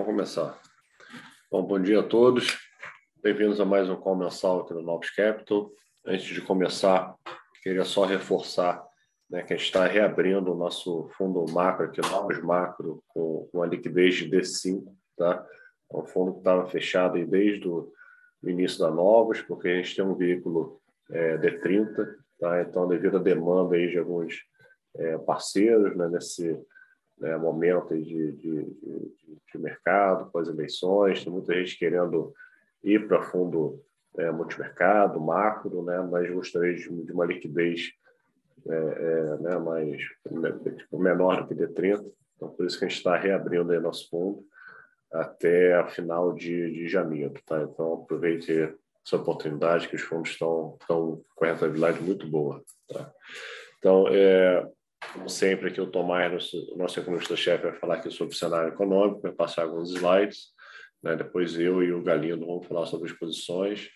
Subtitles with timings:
[0.00, 0.58] vamos começar.
[1.50, 2.58] Bom, bom dia a todos.
[3.22, 5.70] Bem-vindos a mais um call mensal aqui no Novos Capital.
[6.06, 7.14] Antes de começar,
[7.62, 8.82] queria só reforçar
[9.28, 13.66] né, que a gente está reabrindo o nosso fundo macro aqui, Novos Macro, com uma
[13.66, 14.84] liquidez de D5,
[15.18, 15.46] tá?
[15.92, 17.92] É um fundo que estava fechado aí desde o
[18.42, 20.80] início da Novos, porque a gente tem um veículo
[21.10, 22.62] é, D30, tá?
[22.62, 24.34] Então, devido à demanda aí de alguns
[24.96, 26.58] é, parceiros né, nesse
[27.20, 27.38] né,
[27.90, 29.12] de, de, de,
[29.52, 32.32] de mercado, pós-eleições, tem muita gente querendo
[32.82, 33.80] ir para fundo
[34.18, 37.90] é, multimercado, macro, né, mas gostaria de, de uma liquidez
[38.68, 40.00] é, é, né, mais
[40.76, 42.04] tipo, menor do que D30,
[42.36, 44.42] então por isso que a gente está reabrindo aí nosso fundo
[45.12, 47.62] até a final de, de janeiro, tá?
[47.62, 48.52] Então aproveite
[49.04, 53.12] essa oportunidade que os fundos estão, estão com rentabilidade muito boa, tá?
[53.78, 54.66] Então, é,
[55.12, 59.22] como sempre, aqui o Tomás, nosso, nosso economista-chefe, vai falar aqui sobre o cenário econômico,
[59.22, 60.48] vai passar alguns slides.
[61.02, 61.16] Né?
[61.16, 63.88] Depois eu e o Galindo vamos falar sobre as posições,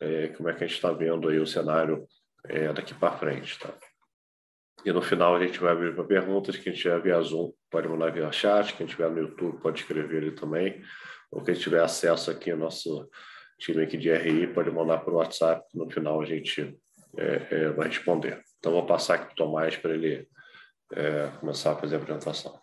[0.00, 2.06] é, como é que a gente está vendo aí o cenário
[2.48, 3.58] é, daqui para frente.
[3.58, 3.72] Tá?
[4.84, 8.12] E no final a gente vai abrir para perguntas, quem tiver via Zoom pode mandar
[8.12, 10.82] via chat, quem tiver no YouTube pode escrever ali também,
[11.30, 13.08] ou quem tiver acesso aqui ao nosso
[13.58, 16.76] time aqui de RI pode mandar por WhatsApp, no final a gente
[17.16, 18.42] é, é, vai responder.
[18.58, 20.26] Então vou passar aqui para o Tomás para ele
[20.92, 22.58] é, começar a fazer a apresentação.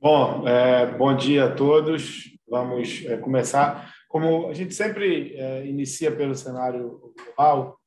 [0.00, 2.30] Bom, é, bom dia a todos.
[2.48, 3.92] Vamos é, começar.
[4.08, 7.78] Como a gente sempre é, inicia pelo cenário global,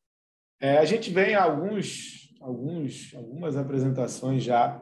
[0.60, 4.82] é, a gente vem alguns, alguns, algumas apresentações já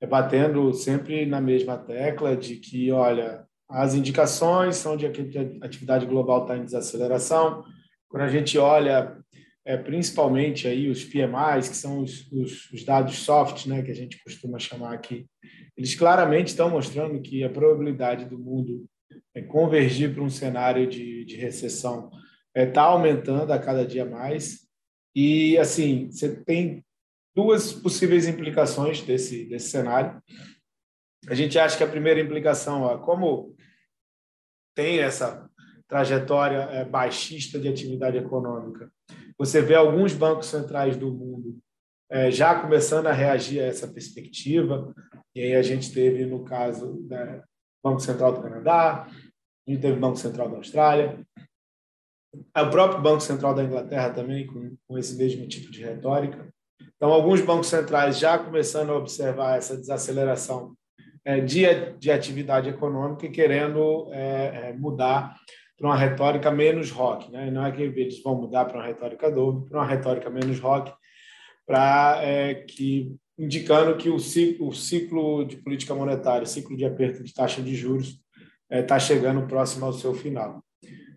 [0.00, 5.64] é, batendo sempre na mesma tecla de que, olha, as indicações são de que a
[5.64, 7.64] atividade global está em desaceleração.
[8.08, 9.21] Quando a gente olha
[9.64, 13.94] é, principalmente aí os PMIs, que são os, os, os, dados soft, né, que a
[13.94, 15.26] gente costuma chamar aqui,
[15.76, 18.84] eles claramente estão mostrando que a probabilidade do mundo
[19.34, 22.10] é, convergir para um cenário de, de recessão
[22.54, 24.66] está é, aumentando a cada dia mais.
[25.14, 26.84] E, assim, você tem
[27.34, 30.22] duas possíveis implicações desse, desse cenário.
[31.28, 33.54] A gente acha que a primeira implicação, ó, como
[34.74, 35.48] tem essa
[35.88, 38.90] trajetória é, baixista de atividade econômica,
[39.42, 41.58] você vê alguns bancos centrais do mundo
[42.08, 44.94] é, já começando a reagir a essa perspectiva.
[45.34, 47.42] E aí a gente teve, no caso, né,
[47.82, 49.08] Banco Central do Canadá,
[49.66, 51.26] a gente teve Banco Central da Austrália,
[52.56, 56.48] o próprio Banco Central da Inglaterra também, com, com esse mesmo tipo de retórica.
[56.94, 60.72] Então, alguns bancos centrais já começando a observar essa desaceleração
[61.24, 61.64] é, de,
[61.98, 65.34] de atividade econômica e querendo é, é mudar
[65.82, 67.28] para uma retórica menos rock.
[67.32, 67.50] Né?
[67.50, 70.92] Não é que eles vão mudar para uma retórica Dove, para uma retórica menos rock,
[71.66, 77.24] para é, que indicando que o ciclo, o ciclo de política monetária, ciclo de aperto
[77.24, 80.62] de taxa de juros está é, tá chegando próximo ao seu final.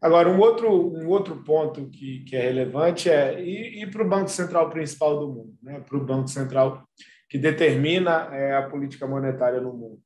[0.02, 4.10] Agora, um outro, um outro ponto que, que é relevante é ir, ir para o
[4.10, 5.80] Banco Central principal do mundo, né?
[5.80, 6.84] para o Banco Central
[7.30, 10.00] que determina é, a política monetária no mundo.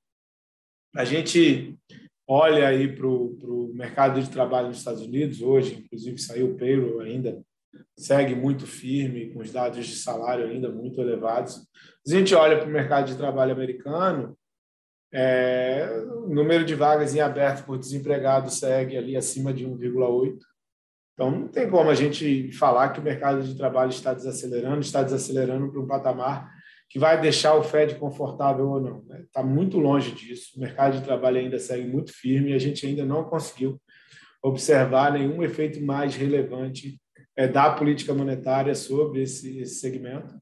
[0.94, 1.80] A gente
[2.32, 7.00] olha aí para o mercado de trabalho nos Estados Unidos, hoje, inclusive, saiu o payroll
[7.00, 7.42] ainda,
[7.98, 11.68] segue muito firme, com os dados de salário ainda muito elevados.
[12.08, 14.38] A gente olha para o mercado de trabalho americano,
[15.12, 15.90] é,
[16.24, 20.38] o número de vagas em aberto por desempregado segue ali acima de 1,8.
[21.14, 25.02] Então, não tem como a gente falar que o mercado de trabalho está desacelerando, está
[25.02, 26.59] desacelerando para um patamar
[26.90, 29.04] que vai deixar o Fed confortável ou não.
[29.20, 29.50] Está né?
[29.50, 30.54] muito longe disso.
[30.58, 33.80] O mercado de trabalho ainda segue muito firme e a gente ainda não conseguiu
[34.42, 37.00] observar nenhum efeito mais relevante
[37.36, 40.34] é, da política monetária sobre esse, esse segmento.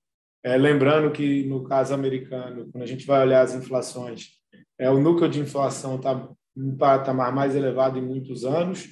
[0.44, 4.30] É, lembrando que, no caso americano, quando a gente vai olhar as inflações,
[4.80, 8.88] é, o núcleo de inflação está em um patamar mais elevado em muitos anos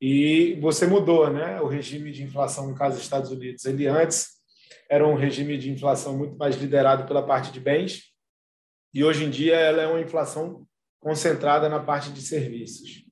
[0.00, 3.64] e você mudou né, o regime de inflação, no caso dos Estados Unidos.
[3.64, 4.35] Ele antes
[4.88, 8.04] era um regime de inflação muito mais liderado pela parte de bens,
[8.94, 10.66] e hoje em dia ela é uma inflação
[11.00, 13.04] concentrada na parte de serviços.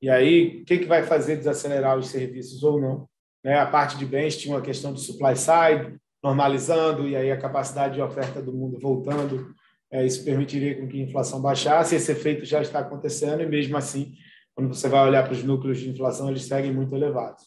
[0.00, 3.08] E aí, o que, que vai fazer desacelerar os serviços ou não?
[3.42, 3.58] Né?
[3.58, 7.94] A parte de bens tinha uma questão de supply side, normalizando, e aí a capacidade
[7.94, 9.54] de oferta do mundo voltando.
[9.90, 11.94] É, isso permitiria com que a inflação baixasse.
[11.94, 14.14] Esse efeito já está acontecendo, e mesmo assim,
[14.54, 17.44] quando você vai olhar para os núcleos de inflação, eles seguem muito elevados.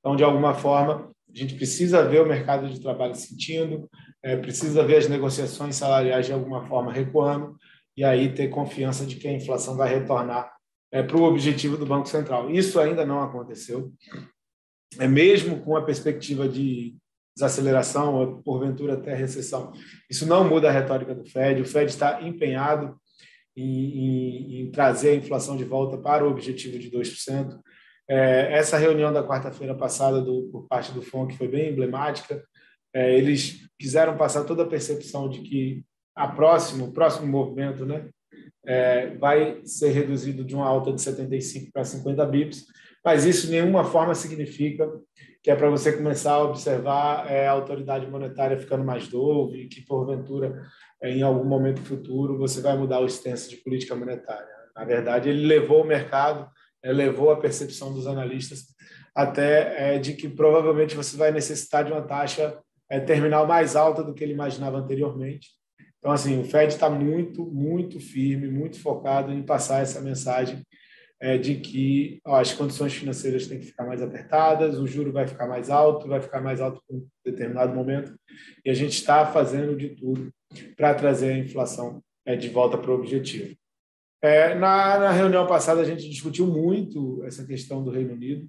[0.00, 3.88] Então, de alguma forma, a gente precisa ver o mercado de trabalho sentindo,
[4.22, 7.56] é, precisa ver as negociações salariais de alguma forma recuando
[7.96, 10.52] e aí ter confiança de que a inflação vai retornar
[10.90, 12.50] é, para o objetivo do Banco Central.
[12.50, 13.92] Isso ainda não aconteceu.
[14.98, 16.94] É mesmo com a perspectiva de
[17.34, 19.72] desaceleração ou porventura até recessão.
[20.10, 21.62] Isso não muda a retórica do Fed.
[21.62, 22.94] O Fed está empenhado
[23.56, 27.58] em, em, em trazer a inflação de volta para o objetivo de 2%.
[28.14, 32.44] É, essa reunião da quarta-feira passada do, por parte do FONC foi bem emblemática.
[32.94, 35.82] É, eles quiseram passar toda a percepção de que
[36.14, 38.10] a próximo, o próximo movimento né,
[38.66, 42.66] é, vai ser reduzido de uma alta de 75 para 50 bips,
[43.02, 44.86] mas isso de nenhuma forma significa
[45.42, 49.68] que é para você começar a observar é, a autoridade monetária ficando mais dovo e
[49.68, 50.62] que, porventura,
[51.02, 54.52] é, em algum momento futuro, você vai mudar o extenso de política monetária.
[54.76, 56.46] Na verdade, ele levou o mercado,
[56.90, 58.64] levou a percepção dos analistas
[59.14, 62.58] até é, de que provavelmente você vai necessitar de uma taxa
[62.90, 65.50] é, terminal mais alta do que ele imaginava anteriormente.
[65.98, 70.62] Então, assim, o Fed está muito, muito firme, muito focado em passar essa mensagem
[71.20, 75.28] é, de que ó, as condições financeiras têm que ficar mais apertadas, o juro vai
[75.28, 78.12] ficar mais alto, vai ficar mais alto em um determinado momento,
[78.64, 80.32] e a gente está fazendo de tudo
[80.76, 83.54] para trazer a inflação é, de volta para o objetivo.
[84.24, 88.46] É, na, na, reunião passada, a gente discutiu muito essa questão do Reino Unido.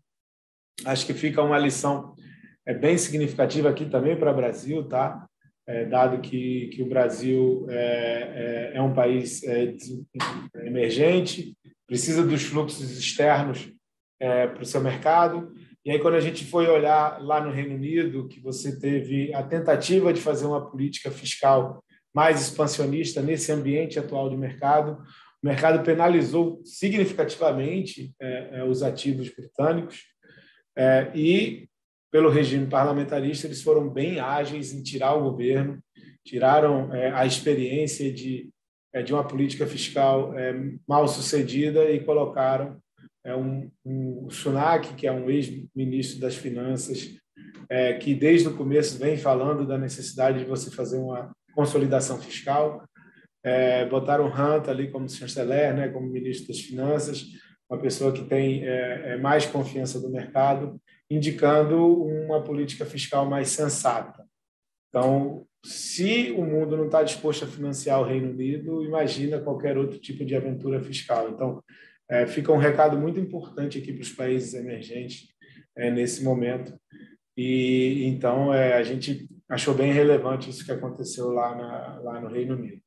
[0.86, 2.14] Acho que fica uma lição
[2.64, 5.28] é, bem significativa aqui também para o Brasil, tá?
[5.66, 9.74] É, dado que, que o Brasil é, é, é um país é,
[10.64, 13.74] emergente, precisa dos fluxos externos
[14.20, 15.54] é, para o seu mercado.
[15.84, 19.42] E aí, quando a gente foi olhar lá no Reino Unido, que você teve a
[19.42, 21.84] tentativa de fazer uma política fiscal
[22.14, 25.02] mais expansionista nesse ambiente atual de mercado,
[25.44, 30.04] o mercado penalizou significativamente é, é, os ativos britânicos
[30.76, 31.68] é, e,
[32.10, 35.84] pelo regime parlamentarista, eles foram bem ágeis em tirar o governo,
[36.26, 38.50] tiraram é, a experiência de
[38.96, 40.36] é, de uma política fiscal
[40.88, 42.80] mal sucedida e colocaram
[43.26, 47.16] é, um, um Sunak, que é um ex-ministro das Finanças,
[47.70, 52.84] é, que desde o começo vem falando da necessidade de você fazer uma consolidação fiscal.
[53.44, 57.26] É, botaram Hunt ali como chanceler, né, como ministro das Finanças,
[57.70, 60.80] uma pessoa que tem é, é, mais confiança do mercado,
[61.10, 64.24] indicando uma política fiscal mais sensata.
[64.90, 69.98] Então, se o mundo não está disposto a financiar o Reino Unido, imagina qualquer outro
[69.98, 71.30] tipo de aventura fiscal.
[71.30, 71.64] Então,
[72.10, 75.30] é, fica um recado muito importante aqui para os países emergentes
[75.76, 76.78] é, nesse momento.
[77.36, 82.28] E então é, a gente achou bem relevante isso que aconteceu lá, na, lá no
[82.28, 82.83] Reino Unido.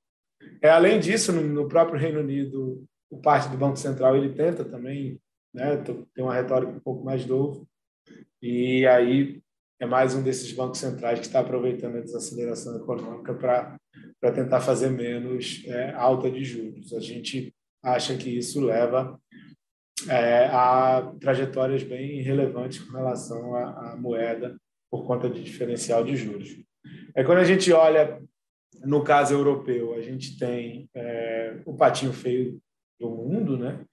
[0.63, 4.65] É, além disso, no, no, próprio Reino Unido, o parte do Banco Central ele tenta
[4.65, 5.21] também
[5.55, 7.67] né, ter uma retórica um pouco mais novo.
[8.43, 9.41] E aí
[9.81, 14.91] é mais um desses bancos centrais que está aproveitando a desaceleração econômica para tentar fazer
[14.91, 16.93] menos é, alta de juros.
[16.95, 19.19] A gente acha que isso leva
[20.09, 24.57] é, a trajetórias bem relevantes com relação à, à, moeda
[24.91, 26.57] por conta de diferencial de juros.
[27.15, 28.23] É quando a gente olha
[28.85, 32.61] no caso europeu, a gente tem é, o patinho feio
[32.99, 33.85] do mundo, né?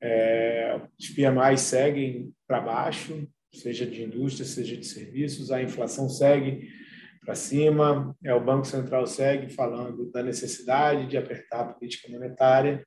[0.00, 6.68] É, os PMI seguem para baixo, seja de indústria, seja de serviços, a inflação segue
[7.24, 12.86] para cima, é, o Banco Central segue falando da necessidade de apertar a política monetária,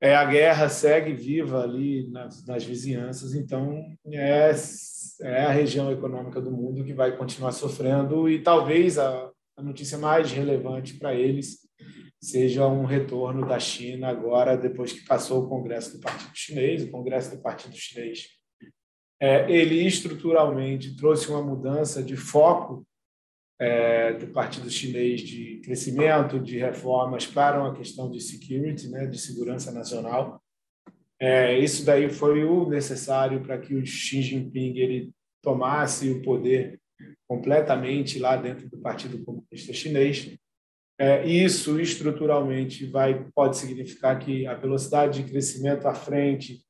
[0.00, 3.82] é, a guerra segue viva ali nas, nas vizinhanças, então
[4.12, 4.50] é,
[5.22, 9.96] é a região econômica do mundo que vai continuar sofrendo e talvez a, a notícia
[9.96, 11.66] mais relevante para eles
[12.20, 16.82] seja um retorno da China agora, depois que passou o Congresso do Partido Chinês.
[16.82, 18.28] O Congresso do Partido Chinês
[19.20, 22.86] é, ele estruturalmente trouxe uma mudança de foco
[23.58, 29.18] é, do Partido Chinês de crescimento, de reformas para uma questão de security, né, de
[29.18, 30.42] segurança nacional.
[31.18, 35.10] É, isso daí foi o necessário para que o Xi Jinping ele
[35.42, 36.78] tomasse o poder
[37.28, 40.36] completamente lá dentro do Partido Comunista Chinês.
[40.98, 46.64] É, isso estruturalmente vai pode significar que a velocidade de crescimento à frente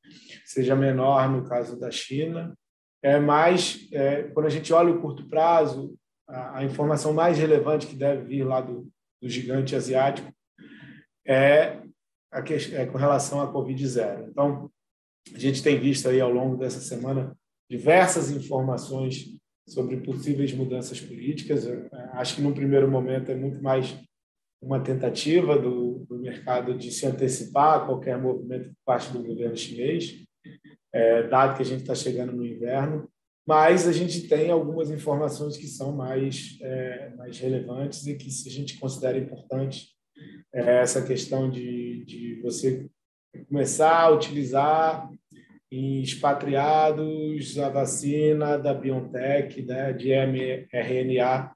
[0.45, 2.57] seja menor no caso da China,
[3.03, 5.97] é, mas é, quando a gente olha o curto prazo,
[6.29, 8.89] a, a, informação mais relevante que deve vir lá do,
[9.23, 10.33] do gigante asiático
[11.25, 11.81] é,
[12.33, 14.29] a é com relação à Covid-0.
[14.29, 14.71] Então,
[15.35, 17.37] a gente tem visto aí ao longo dessa semana
[17.71, 19.37] diversas informações
[19.69, 21.67] sobre possíveis mudanças políticas.
[21.67, 23.97] Eu é, acho que, num primeiro momento, é muito mais
[24.63, 29.57] uma tentativa do, do mercado de se antecipar a qualquer movimento por parte do governo
[29.57, 30.27] chinês
[30.97, 33.09] é, dado que a gente está chegando no inverno,
[33.47, 38.49] mas a gente tem algumas informações que são mais, é, mais relevantes e que se
[38.49, 39.95] a gente considera importante
[40.55, 42.89] é essa questão de, de você
[43.47, 45.11] começar a utilizar
[45.71, 51.53] em expatriados a vacina da BioNTech, né, de mRNA,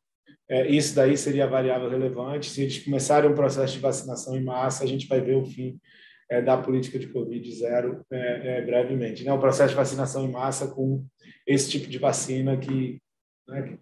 [0.49, 2.51] é, isso daí seria variável relevante.
[2.51, 5.79] Se eles começarem um processo de vacinação em massa, a gente vai ver o fim
[6.29, 9.23] é, da política de Covid zero é, é, brevemente.
[9.23, 9.33] Né?
[9.33, 11.07] O processo de vacinação em massa com
[11.47, 13.01] esse tipo de vacina que,
[13.49, 13.79] né, que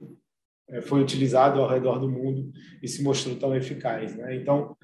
[0.69, 4.15] é, foi utilizado ao redor do mundo e se mostrou tão eficaz.
[4.15, 4.37] Né?
[4.37, 4.77] Então,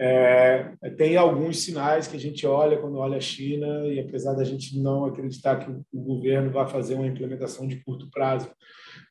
[0.00, 4.44] é, tem alguns sinais que a gente olha quando olha a China, e apesar da
[4.44, 8.48] gente não acreditar que o governo vai fazer uma implementação de curto prazo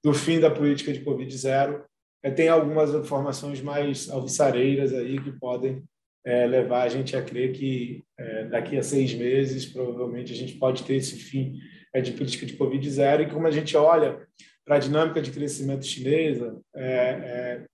[0.01, 1.83] do fim da política de Covid zero,
[2.23, 5.83] é, tem algumas informações mais alvissareiras aí que podem
[6.25, 10.53] é, levar a gente a crer que é, daqui a seis meses, provavelmente, a gente
[10.53, 11.59] pode ter esse fim
[11.93, 13.23] é, de política de Covid zero.
[13.23, 14.25] E como a gente olha
[14.65, 17.65] para a dinâmica de crescimento chinesa, é,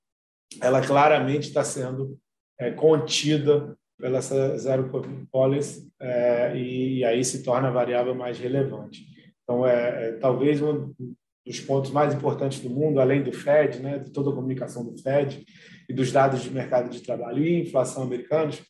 [0.59, 2.17] ela claramente está sendo
[2.59, 4.89] é, contida pela zero
[5.31, 9.05] policy é, e, e, aí se torna a variável mais relevante.
[9.43, 10.93] Então, é, é, talvez um
[11.45, 14.97] dos pontos mais importantes do mundo, além do Fed, né, de toda a comunicação do
[15.01, 15.45] Fed
[15.89, 18.61] e dos dados de mercado de trabalho e inflação americanos,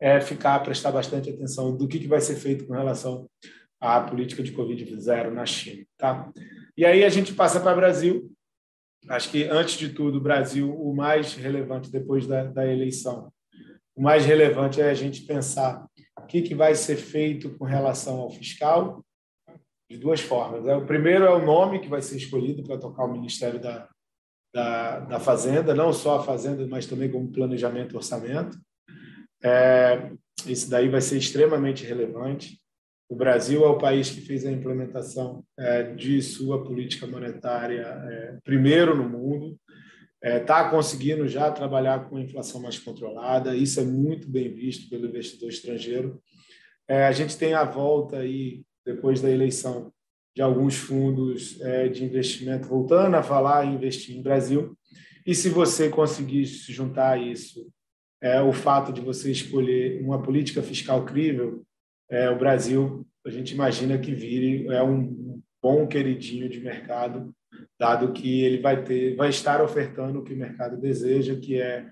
[0.00, 3.28] é ficar prestar bastante atenção do que, que vai ser feito com relação
[3.80, 5.84] à política de Covid zero na China.
[5.96, 6.30] Tá?
[6.76, 8.30] E aí a gente passa para o Brasil,
[9.08, 13.32] Acho que, antes de tudo, o Brasil, o mais relevante depois da, da eleição,
[13.96, 15.86] o mais relevante é a gente pensar
[16.18, 19.04] o que, que vai ser feito com relação ao fiscal,
[19.90, 20.64] de duas formas.
[20.64, 20.76] Né?
[20.76, 23.88] O primeiro é o nome que vai ser escolhido para tocar o Ministério da,
[24.54, 28.56] da, da Fazenda, não só a Fazenda, mas também como planejamento e orçamento.
[29.42, 30.12] É,
[30.46, 32.59] isso daí vai ser extremamente relevante.
[33.10, 38.38] O Brasil é o país que fez a implementação é, de sua política monetária é,
[38.44, 39.58] primeiro no mundo.
[40.22, 43.56] Está é, conseguindo já trabalhar com inflação mais controlada.
[43.56, 46.22] Isso é muito bem visto pelo investidor estrangeiro.
[46.88, 49.92] A gente tem a volta aí depois da eleição
[50.34, 51.58] de alguns fundos
[51.92, 54.76] de investimento voltando a falar em investir em Brasil.
[55.24, 57.68] E se você conseguir se juntar a isso,
[58.44, 61.64] o fato de você escolher uma política fiscal crível,
[62.10, 67.32] é, o Brasil, a gente imagina que vire é um bom queridinho de mercado,
[67.78, 71.86] dado que ele vai ter, vai estar ofertando o que o mercado deseja, que é,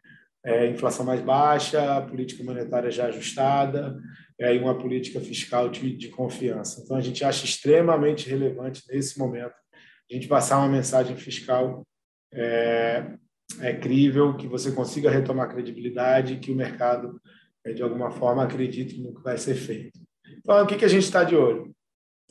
[0.44, 3.98] é inflação mais baixa, política monetária já ajustada,
[4.40, 6.82] é, e uma política fiscal de, de confiança.
[6.82, 9.54] Então, a gente acha extremamente relevante nesse momento
[10.10, 11.86] a gente passar uma mensagem fiscal
[12.32, 13.14] é,
[13.60, 17.20] é crível, que você consiga retomar credibilidade, que o mercado,
[17.64, 20.00] é, de alguma forma, acredite no que vai ser feito.
[20.48, 21.76] Então, o que, que a gente está de olho?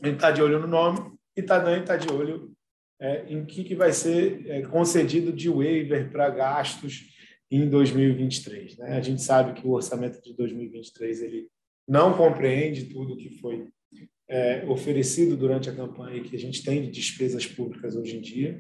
[0.02, 2.52] A gente está de olho no nome e também está de olho
[3.00, 7.14] é, em que, que vai ser é, concedido de waiver para gastos
[7.52, 8.78] em 2023.
[8.78, 8.98] Né?
[8.98, 11.48] A gente sabe que o orçamento de 2023 ele
[11.88, 13.68] não compreende tudo que foi
[14.28, 18.58] é, oferecido durante a campanha que a gente tem de despesas públicas hoje em dia.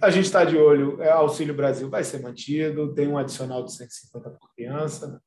[0.00, 3.74] A gente está de olho, é, Auxílio Brasil vai ser mantido, tem um adicional de
[3.74, 5.20] 150 por criança,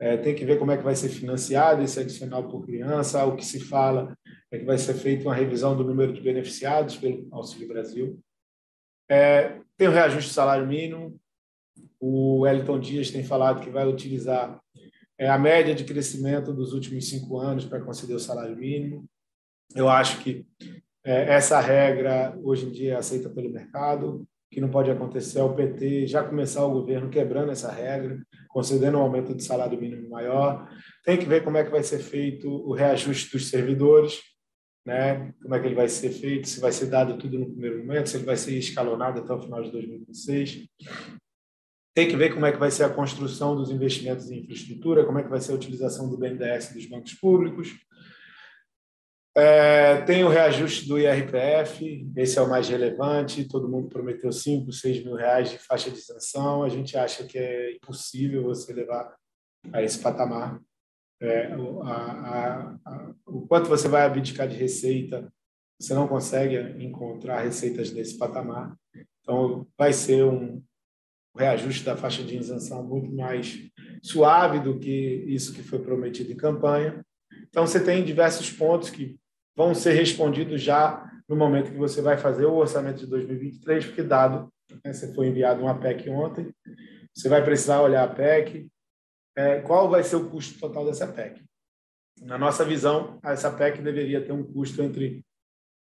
[0.00, 3.24] é, tem que ver como é que vai ser financiado esse adicional por criança.
[3.24, 4.16] O que se fala
[4.50, 8.18] é que vai ser feita uma revisão do número de beneficiados pelo Auxílio Brasil.
[9.10, 11.18] É, tem o reajuste do salário mínimo.
[12.00, 14.60] O Wellington Dias tem falado que vai utilizar
[15.18, 19.04] é, a média de crescimento dos últimos cinco anos para conceder o salário mínimo.
[19.74, 20.46] Eu acho que
[21.04, 24.26] é, essa regra hoje em dia é aceita pelo mercado.
[24.50, 28.18] Que não pode acontecer é o PT já começar o governo quebrando essa regra,
[28.58, 30.68] concedendo um aumento de salário mínimo maior.
[31.04, 34.20] Tem que ver como é que vai ser feito o reajuste dos servidores,
[34.84, 35.32] né?
[35.40, 38.08] como é que ele vai ser feito, se vai ser dado tudo no primeiro momento,
[38.08, 40.66] se ele vai ser escalonado até o final de 2026.
[41.94, 45.20] Tem que ver como é que vai ser a construção dos investimentos em infraestrutura, como
[45.20, 47.76] é que vai ser a utilização do BNDES dos bancos públicos.
[49.38, 53.46] É, tem o reajuste do IRPF, esse é o mais relevante.
[53.46, 56.64] Todo mundo prometeu 5, 6 mil reais de faixa de isenção.
[56.64, 59.14] A gente acha que é impossível você levar
[59.72, 60.60] a esse patamar.
[61.20, 65.32] É, a, a, a, o quanto você vai abdicar de receita,
[65.80, 68.76] você não consegue encontrar receitas desse patamar.
[69.20, 70.60] Então, vai ser um,
[71.38, 73.70] reajuste da faixa de isenção muito mais
[74.02, 77.04] suave do que isso que foi prometido em campanha.
[77.48, 79.16] Então, você tem diversos pontos que
[79.58, 84.04] vão ser respondidos já no momento que você vai fazer o orçamento de 2023, porque
[84.04, 84.48] dado,
[84.84, 86.54] né, você foi enviado uma PEC ontem,
[87.12, 88.68] você vai precisar olhar a PEC,
[89.36, 91.42] é, qual vai ser o custo total dessa PEC.
[92.22, 95.24] Na nossa visão, essa PEC deveria ter um custo entre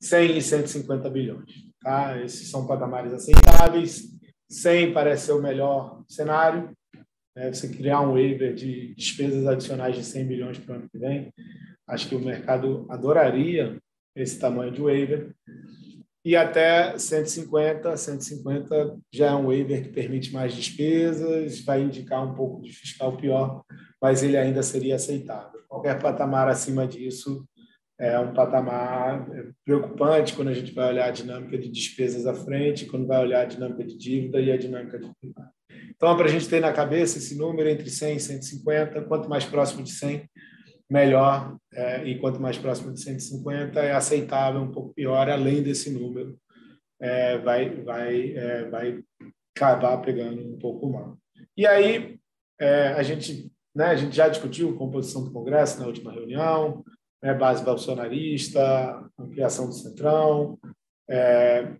[0.01, 1.51] 100 e 150 bilhões.
[1.81, 2.17] Tá?
[2.21, 4.05] Esses são patamares aceitáveis,
[4.49, 6.71] 100 parece ser o melhor cenário.
[7.35, 7.51] Né?
[7.51, 11.33] Você criar um waiver de despesas adicionais de 100 bilhões para o ano que vem.
[11.87, 13.77] Acho que o mercado adoraria
[14.15, 15.35] esse tamanho de waiver.
[16.23, 22.33] e até 150, 150 já é um waiver que permite mais despesas, vai indicar um
[22.33, 23.61] pouco de fiscal pior,
[24.01, 25.59] mas ele ainda seria aceitável.
[25.67, 27.45] Qualquer patamar acima disso
[27.99, 29.27] é um patamar
[29.63, 33.41] preocupante quando a gente vai olhar a dinâmica de despesas à frente, quando vai olhar
[33.41, 35.11] a dinâmica de dívida e a dinâmica de.
[35.95, 39.45] Então, para a gente ter na cabeça esse número entre 100 e 150, quanto mais
[39.45, 40.27] próximo de 100,
[40.89, 45.89] melhor, é, e quanto mais próximo de 150 é aceitável, um pouco pior, além desse
[45.89, 46.37] número,
[46.99, 49.03] é, vai, vai, é, vai
[49.55, 51.17] acabar pegando um pouco mal.
[51.57, 52.19] E aí,
[52.59, 56.83] é, a, gente, né, a gente já discutiu a composição do Congresso na última reunião,
[57.21, 60.59] né, base bolsonarista, ampliação do Centrão,
[61.09, 61.75] é,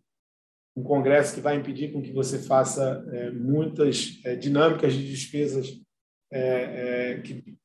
[0.75, 5.81] um Congresso que vai impedir com que você faça é, muitas dinâmicas de despesas
[7.24, 7.55] que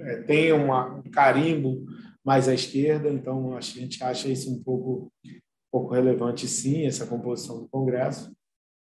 [0.00, 1.84] é, tem uma, um carimbo
[2.24, 5.40] mais à esquerda, então a gente acha isso um pouco, um
[5.70, 8.32] pouco relevante, sim, essa composição do Congresso.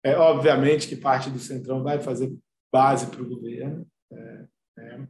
[0.04, 2.35] É, obviamente que parte do Centrão vai fazer
[2.73, 4.44] base para o governo, é,
[4.78, 5.00] é,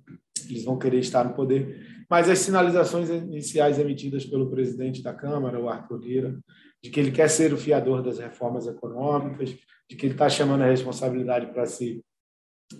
[0.48, 5.60] eles vão querer estar no poder, mas as sinalizações iniciais emitidas pelo presidente da Câmara,
[5.60, 6.38] o Arthur Lira,
[6.82, 9.56] de que ele quer ser o fiador das reformas econômicas,
[9.88, 12.02] de que ele está chamando a responsabilidade para si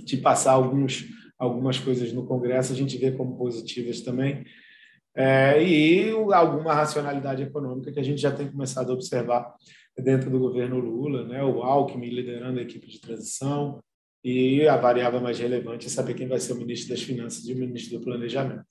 [0.04, 1.06] de passar alguns
[1.42, 4.44] algumas coisas no Congresso a gente vê como positivas também.
[5.14, 9.52] É, e alguma racionalidade econômica que a gente já tem começado a observar
[9.98, 11.42] dentro do governo Lula, né?
[11.42, 13.82] o Alckmin liderando a equipe de transição,
[14.24, 17.52] e a variável mais relevante é saber quem vai ser o ministro das Finanças e
[17.52, 18.64] o ministro do Planejamento.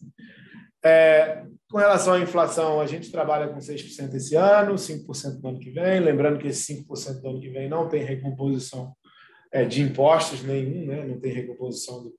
[0.84, 5.60] É, com relação à inflação, a gente trabalha com 6% esse ano, 5% no ano
[5.60, 6.00] que vem.
[6.00, 8.94] Lembrando que esse 5% do ano que vem não tem recomposição
[9.52, 11.06] é, de impostos nenhum, né?
[11.06, 12.16] não tem recomposição do,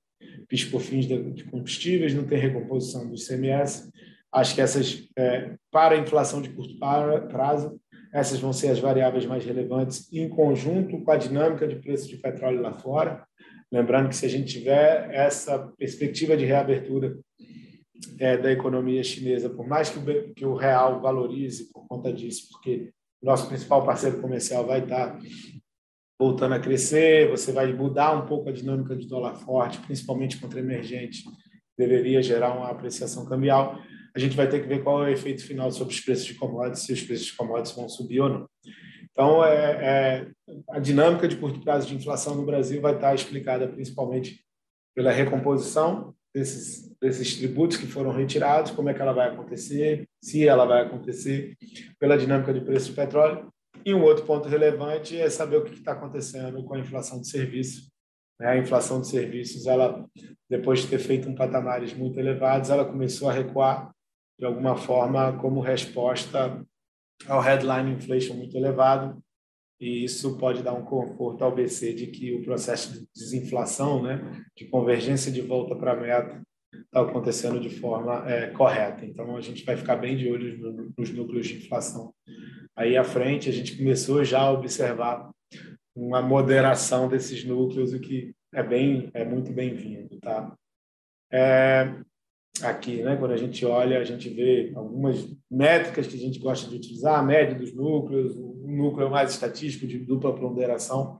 [0.47, 3.89] PIS/COFINS de combustíveis, não tem recomposição do ICMS.
[4.31, 7.79] Acho que essas, é, para a inflação de curto prazo,
[8.13, 12.17] essas vão ser as variáveis mais relevantes em conjunto com a dinâmica de preço de
[12.17, 13.25] petróleo lá fora.
[13.71, 17.17] Lembrando que se a gente tiver essa perspectiva de reabertura
[18.19, 22.49] é, da economia chinesa, por mais que o, que o real valorize por conta disso,
[22.51, 25.17] porque nosso principal parceiro comercial vai estar
[26.19, 30.59] voltando a crescer, você vai mudar um pouco a dinâmica de dólar forte, principalmente contra
[30.59, 31.23] emergente,
[31.77, 33.77] deveria gerar uma apreciação cambial.
[34.15, 36.35] A gente vai ter que ver qual é o efeito final sobre os preços de
[36.35, 38.49] commodities, se os preços de commodities vão subir ou não.
[39.11, 40.27] Então, é, é,
[40.69, 44.43] a dinâmica de curto prazo de inflação no Brasil vai estar explicada principalmente
[44.95, 50.47] pela recomposição desses, desses tributos que foram retirados, como é que ela vai acontecer, se
[50.47, 51.55] ela vai acontecer,
[51.99, 53.52] pela dinâmica de preço do petróleo
[53.85, 57.27] e um outro ponto relevante é saber o que está acontecendo com a inflação de
[57.27, 57.91] serviços.
[58.39, 58.47] Né?
[58.47, 60.05] A inflação de serviços, ela,
[60.49, 63.91] depois de ter feito um patamares muito elevados, ela começou a recuar
[64.39, 66.65] de alguma forma como resposta
[67.27, 69.21] ao headline inflation muito elevado,
[69.79, 74.43] e isso pode dar um conforto ao BC de que o processo de desinflação, né,
[74.55, 76.41] de convergência de volta para a meta,
[76.73, 79.05] está acontecendo de forma é, correta.
[79.05, 82.13] Então, a gente vai ficar bem de olho nos núcleos de inflação
[82.75, 85.31] aí à frente, a gente começou já a observar
[85.95, 90.55] uma moderação desses núcleos, o que é bem é muito bem-vindo, tá?
[91.31, 91.93] É,
[92.61, 96.69] aqui, né, quando a gente olha, a gente vê algumas métricas que a gente gosta
[96.69, 101.19] de utilizar, a média dos núcleos, o núcleo mais estatístico de dupla ponderação,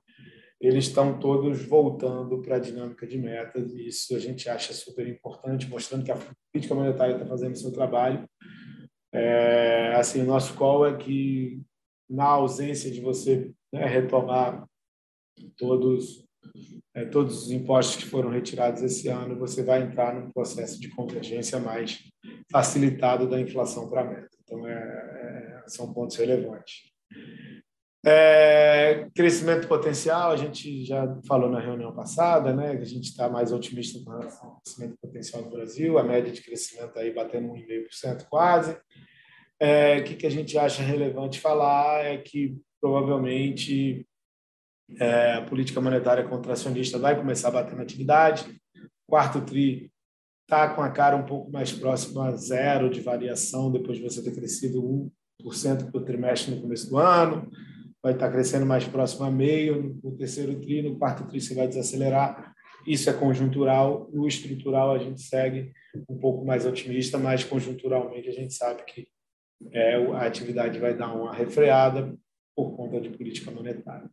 [0.62, 5.08] eles estão todos voltando para a dinâmica de metas, e isso a gente acha super
[5.08, 6.18] importante, mostrando que a
[6.52, 8.28] política monetária está fazendo o seu trabalho
[9.14, 11.62] é, assim, o nosso call é que,
[12.10, 14.68] na ausência de você né, retomar
[15.56, 16.26] todos,
[16.96, 20.90] é, todos os impostos que foram retirados esse ano, você vai entrar num processo de
[20.90, 22.00] convergência mais
[22.52, 24.30] facilitado da inflação para a meta.
[24.44, 26.92] Então, é, é, são pontos relevantes.
[28.06, 33.54] É, crescimento potencial, a gente já falou na reunião passada, né, a gente está mais
[33.54, 38.78] otimista com ao crescimento potencial do Brasil, a média de crescimento aí batendo 1,5% quase.
[39.66, 44.06] É, que, que a gente acha relevante falar é que provavelmente
[45.00, 48.60] é, a política monetária contracionista vai começar a bater na atividade.
[49.08, 49.90] Quarto TRI
[50.42, 54.22] está com a cara um pouco mais próximo a zero de variação depois de você
[54.22, 55.10] ter crescido
[55.42, 57.50] 1% por trimestre no começo do ano
[58.04, 61.70] vai estar crescendo mais próximo a meio, no terceiro tri, no quarto tri você vai
[61.70, 62.54] desacelerar.
[62.86, 65.72] Isso é conjuntural, no estrutural a gente segue
[66.10, 69.08] um pouco mais otimista, mas conjunturalmente a gente sabe que
[69.72, 72.16] é, a atividade vai dar uma refreada
[72.56, 74.10] por conta de política monetária.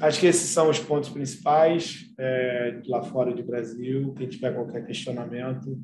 [0.00, 4.12] Acho que esses são os pontos principais é, lá fora do Brasil.
[4.14, 5.80] Quem tiver qualquer questionamento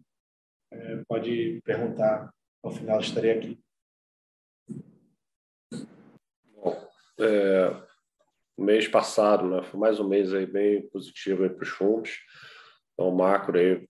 [0.73, 2.33] é, pode perguntar.
[2.63, 3.59] Ao final estarei aqui.
[7.21, 7.77] é,
[8.59, 12.19] mês passado, né, foi mais um mês aí bem positivo para os fundos.
[12.93, 13.87] Então, o macro aí,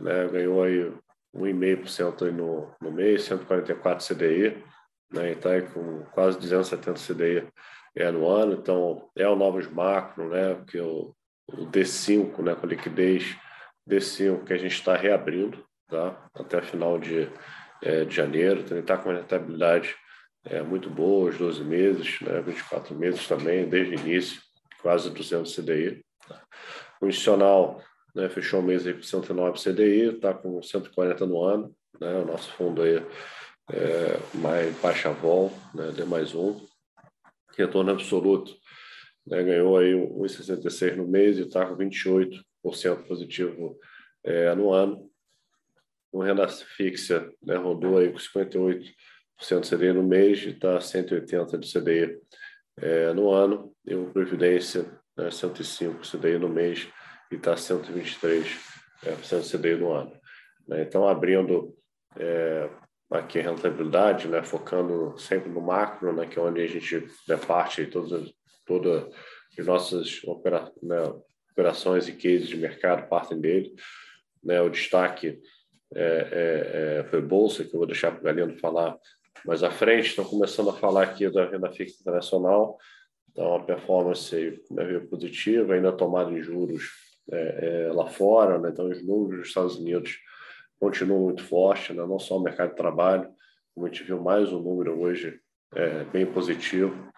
[0.00, 0.92] né, ganhou aí
[1.34, 4.62] 1,5% aí no, no mês, 144 CDI,
[5.12, 7.48] né, e está aí com quase 270 CDI
[7.96, 8.54] é, no ano.
[8.54, 11.14] Então, é o novos macro, né, que o,
[11.48, 13.36] o D5, né, com liquidez
[13.88, 17.28] D5 que a gente está reabrindo, tá, até final de,
[17.82, 19.94] é, de janeiro, então, está com uma rentabilidade
[20.46, 24.40] é, muito boa, os 12 meses, né, 24 meses também, desde o início,
[24.80, 26.04] quase 200 CDI.
[26.28, 26.42] Tá.
[27.00, 27.82] O institucional
[28.14, 32.24] né, fechou o mês aí com 109 CDI, está com 140 no ano, né, o
[32.24, 33.04] nosso fundo aí
[33.72, 36.60] é, mais baixa vol, né, D mais um,
[37.56, 38.54] retorno absoluto,
[39.26, 42.42] né, ganhou aí 1,66 no mês e está com 28%
[43.06, 43.78] positivo
[44.22, 45.10] é, no ano.
[46.12, 48.92] O renda fixa né, rodou aí com 58
[49.62, 52.20] CDI no mês e está 180 de CDI
[52.76, 56.88] é, no ano, e o Previdência, né, 105 CDI no mês
[57.36, 58.46] está 123
[59.04, 60.12] é, CDI no ano.
[60.66, 60.82] Né?
[60.82, 61.74] Então, abrindo
[62.16, 62.68] é,
[63.10, 67.36] aqui a rentabilidade, né, focando sempre no macro, né, que é onde a gente né,
[67.36, 68.32] parte todas,
[68.66, 69.14] todas
[69.58, 71.12] as nossas opera, né,
[71.52, 73.74] operações e cases de mercado partem dele.
[74.42, 75.40] Né, o destaque
[75.94, 78.96] é, é, é foi Bolsa, que eu vou deixar para o Galindo falar
[79.44, 82.78] mais à frente, estão começando a falar aqui da renda fixa internacional,
[83.30, 88.88] então a performance né, positiva, ainda tomada em juros é, é, lá fora, né, então
[88.88, 90.18] os números dos Estados Unidos
[90.78, 93.28] continuam muito fortes, né, não só o mercado de trabalho,
[93.74, 95.38] como a gente viu mais um número hoje
[95.74, 97.10] é, bem positivo,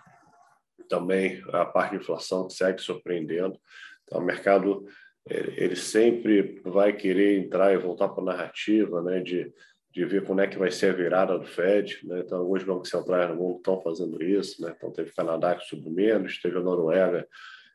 [0.88, 3.58] também a parte de inflação que segue surpreendendo,
[4.04, 4.84] então o mercado
[5.28, 9.52] ele sempre vai querer entrar e voltar para a narrativa né, de
[9.96, 12.00] de ver como é que vai ser a virada do Fed.
[12.04, 12.20] Né?
[12.20, 14.60] Então, alguns bancos centrais no mundo estão fazendo isso.
[14.60, 14.74] Né?
[14.76, 17.26] Então, teve o Canadá que subiu menos, teve a Noruega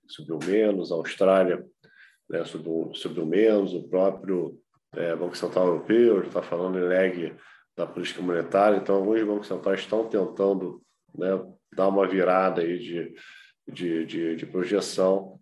[0.07, 1.65] que subiu menos, a Austrália
[2.31, 4.57] né, subiu, subiu menos, o próprio
[4.95, 7.35] é, Banco Central Europeu está falando em lag
[7.75, 8.77] da política monetária.
[8.77, 10.81] Então, alguns bancos centrais estão tentando
[11.15, 11.29] né,
[11.75, 13.13] dar uma virada aí de,
[13.67, 15.39] de, de, de projeção.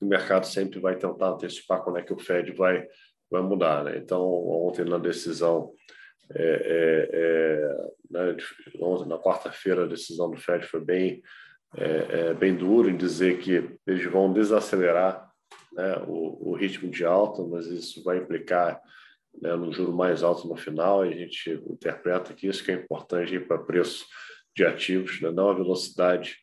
[0.00, 2.86] O mercado sempre vai tentar antecipar quando é que o Fed vai
[3.30, 3.84] vai mudar.
[3.84, 3.98] Né?
[3.98, 5.72] Então, ontem na decisão,
[6.34, 8.36] é, é, é, né,
[8.80, 11.22] ontem, na quarta-feira, a decisão do FED foi bem,
[11.76, 15.23] é, é, bem dura em dizer que eles vão desacelerar
[15.74, 18.80] né, o, o, ritmo de alta, mas isso vai implicar
[19.40, 22.74] né, no juro mais alto no final, e a gente interpreta que isso que é
[22.74, 24.06] importante para preço
[24.54, 26.36] de ativos, né, não a velocidade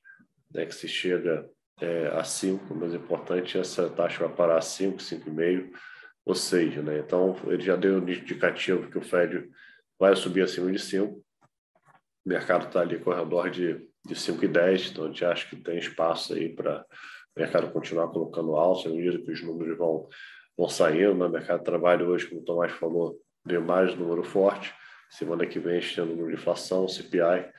[0.53, 4.61] né, que se chega é, a 5, mas é importante essa taxa vai parar a
[4.61, 5.71] 5, 5,5,
[6.25, 9.49] ou seja, né, então ele já deu um indicativo que o Fed
[9.99, 11.13] vai subir acima de 5.
[11.13, 15.55] O mercado está ali com ao redor de, de 5,10, então a gente acha que
[15.55, 16.85] tem espaço aí para
[17.35, 20.07] o mercado continuar colocando alto, à medida que os números vão,
[20.57, 21.15] vão saindo.
[21.15, 21.25] Né?
[21.25, 24.73] O mercado de trabalho hoje, como o Tomás falou, veio mais número forte.
[25.09, 27.49] Semana que vem a gente tem o número de inflação, CPI,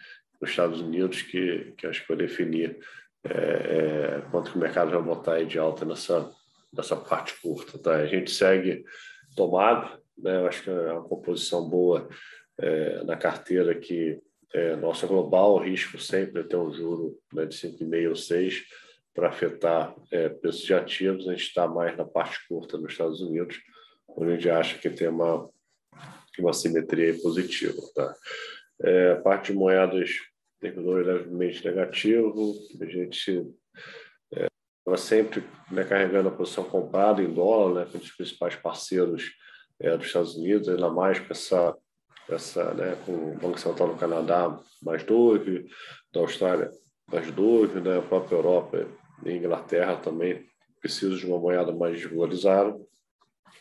[0.40, 2.78] nos Estados Unidos, que, que acho que vai definir
[3.24, 6.30] é, é, quanto que o mercado vai botar aí de alta nessa,
[6.72, 7.78] dessa parte curta.
[7.78, 7.96] Tá?
[7.96, 8.84] A gente segue
[9.36, 10.36] tomado, né?
[10.36, 12.08] Eu acho que é uma composição boa
[12.58, 14.20] é, na carteira que
[14.54, 18.64] é, nossa global, o risco sempre é ter um juro né, de 5,5 ou 6
[19.14, 21.28] para afetar é, preços de ativos.
[21.28, 23.58] A gente está mais na parte curta nos Estados Unidos,
[24.08, 25.48] onde a gente acha que tem uma,
[26.38, 27.80] uma simetria positiva.
[27.94, 28.14] Tá?
[28.82, 30.10] É, a parte de moedas
[30.60, 33.46] terminou levemente negativo, a gente
[34.82, 39.32] estava sempre né, carregando a posição comprada em dólar, né, com os principais parceiros
[39.80, 41.76] é, dos Estados Unidos, ainda mais com essa,
[42.28, 45.64] essa né, com o Banco Central do Canadá mais doido,
[46.12, 46.70] da Austrália
[47.10, 48.86] mais doido, né, a própria Europa
[49.24, 50.46] e Inglaterra também
[50.80, 52.78] precisam de uma moeda mais desvalorizada.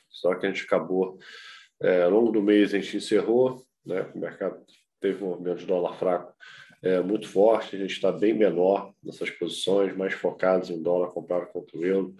[0.10, 1.18] Só que a gente acabou,
[1.82, 4.64] é, ao longo do mês a gente encerrou, né, o mercado
[5.00, 6.34] teve um movimento de dólar fraco
[6.82, 11.48] é, muito forte, a gente está bem menor nessas posições, mais focados em dólar comprado
[11.52, 12.16] contra o euro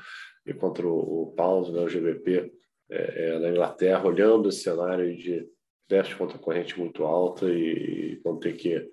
[0.46, 2.52] e contra o, o pound, né, o GBP
[2.90, 5.48] é, é, na Inglaterra, olhando esse cenário de
[5.90, 8.90] déficit contra corrente muito alta e, e vão ter que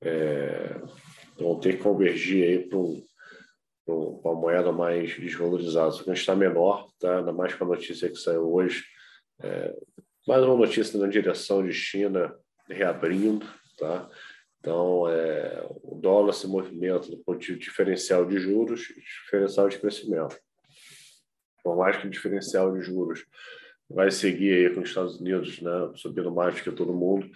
[0.00, 0.80] é,
[1.38, 3.02] vão ter que convergir aí para um,
[3.86, 5.90] uma moeda mais desvalorizada.
[5.90, 7.18] Só que a gente está menor, tá?
[7.18, 8.84] ainda mais com a notícia que saiu hoje.
[9.42, 9.74] É,
[10.26, 12.34] mais uma notícia na direção de China
[12.68, 14.08] reabrindo, tá?
[14.60, 19.78] Então, é, o dólar se movimenta do ponto de diferencial de juros e diferencial de
[19.78, 20.38] crescimento.
[21.64, 23.24] Por mais que o diferencial de juros
[23.90, 27.28] vai seguir aí com os Estados Unidos né, subindo mais do que todo mundo,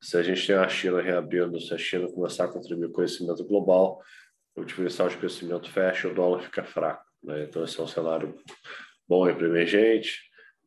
[0.00, 2.96] se a gente tem a China reabrindo, se a China começar a contribuir com o
[2.96, 4.02] crescimento global,
[4.56, 7.04] o diferencial de crescimento fecha, o dólar fica fraco.
[7.22, 7.44] Né?
[7.44, 8.34] Então, esse é um cenário
[9.06, 10.22] bom para emergente,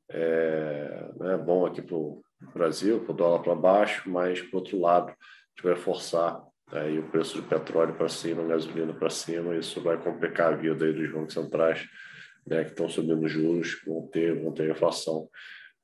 [0.09, 2.21] é, né, bom aqui para o
[2.53, 6.99] Brasil, com o dólar para baixo, mas, por outro lado, a gente vai forçar aí
[6.99, 10.93] o preço do petróleo para cima, gasolina para cima, isso vai complicar a vida aí
[10.93, 11.87] dos bancos centrais,
[12.45, 15.27] né, que estão subindo juros, vão ter, vão ter inflação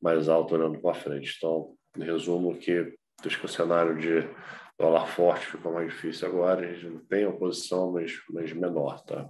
[0.01, 1.35] mais alta olhando para frente.
[1.37, 2.93] Então, resumo, que
[3.25, 4.27] acho que o cenário de
[4.79, 9.29] dólar forte ficou mais difícil agora, a gente não tem oposição, mas, mas menor, tá?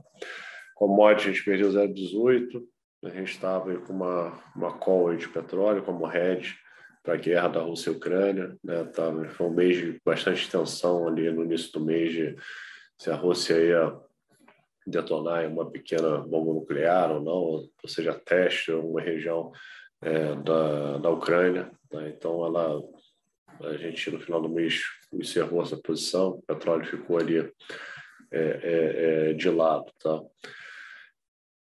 [0.76, 2.62] Commodity, a gente perdeu 0,18,
[3.06, 6.58] a gente estava com uma, uma call de petróleo como hedge
[7.04, 8.58] para a guerra da Rússia e Ucrânia.
[8.64, 8.84] Né?
[8.86, 12.36] Tá, foi um mês de bastante tensão ali no início do mês de
[12.98, 13.96] se a Rússia ia
[14.88, 19.52] detonar uma pequena bomba nuclear ou não, ou seja, teste em uma região
[20.02, 21.72] é, da, da Ucrânia.
[21.92, 22.14] Né?
[22.16, 22.82] Então, ela,
[23.62, 24.82] a gente, no final do mês,
[25.20, 27.52] encerrou essa posição, o petróleo ficou ali é,
[28.32, 29.92] é, é de lado.
[30.02, 30.22] Tá?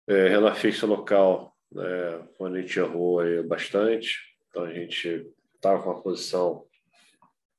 [0.09, 5.83] É, renda fixa local, né, quando a gente errou aí bastante, então a gente estava
[5.83, 6.65] com uma posição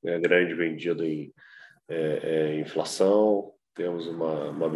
[0.04, 1.34] né, grande vendida em
[1.88, 4.70] é, é, inflação, temos uma, uma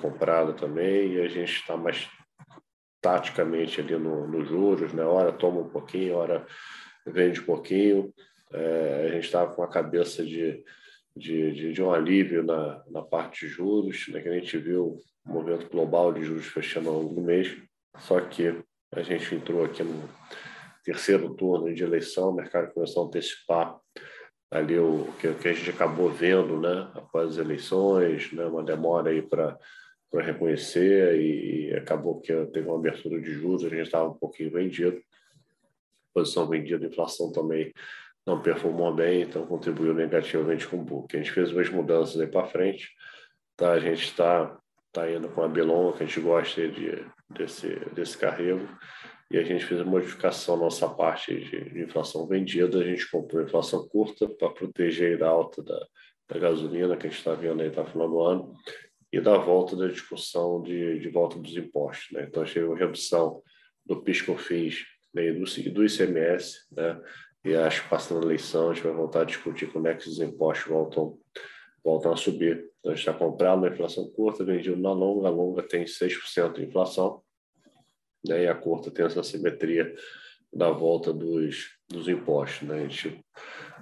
[0.00, 2.08] comprada também e a gente está mais
[3.00, 5.02] taticamente ali nos no juros, né?
[5.04, 6.46] hora toma um pouquinho, hora
[7.06, 8.12] vende um pouquinho.
[8.52, 10.64] É, a gente estava com a cabeça de,
[11.16, 14.20] de, de, de, um alívio na, na parte de juros, né?
[14.20, 17.56] que a gente viu o movimento global de juros fechando ao longo do mês,
[17.98, 20.08] só que a gente entrou aqui no
[20.84, 23.78] terceiro turno de eleição, o mercado começou a antecipar
[24.50, 29.10] ali o que, que a gente acabou vendo, né, após as eleições, né, uma demora
[29.10, 29.56] aí para
[30.10, 34.50] para reconhecer e acabou que teve uma abertura de juros, a gente estava um pouquinho
[34.50, 35.00] vendido,
[36.12, 37.72] posição vendida, inflação também
[38.26, 41.14] não performou bem, então contribuiu negativamente com o book.
[41.14, 42.90] A gente fez umas mudanças aí para frente,
[43.56, 43.72] tá?
[43.72, 44.58] A gente está
[44.92, 48.68] tá indo com a Belon, que a gente gosta de, desse, desse carrego,
[49.30, 53.42] e a gente fez a modificação nossa parte de, de inflação vendida, a gente comprou
[53.42, 55.78] inflação curta para proteger a alta da,
[56.28, 58.54] da gasolina que a gente está vendo aí até o final do ano
[59.12, 62.10] e da volta da discussão de, de volta dos impostos.
[62.12, 62.26] Né?
[62.28, 63.42] Então, achei uma redução
[63.84, 67.00] do PIS-COFINS né, do, do ICMS, né?
[67.44, 70.02] E acho que passando a eleição a gente vai voltar a discutir como é que
[70.02, 71.18] esses impostos voltam,
[71.82, 72.70] voltam a subir.
[72.78, 76.54] Então, a gente está comprando na inflação curta, vendido na longa, a longa tem 6%
[76.54, 77.22] de inflação,
[78.26, 78.44] né?
[78.44, 79.94] e a curta tem essa simetria
[80.52, 82.68] da volta dos, dos impostos.
[82.68, 82.76] Né?
[82.76, 83.24] A gente,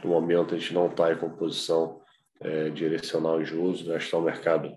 [0.04, 2.00] no momento, a gente não está em composição
[2.40, 3.96] é, direcional em juros, né?
[3.96, 4.72] está o mercado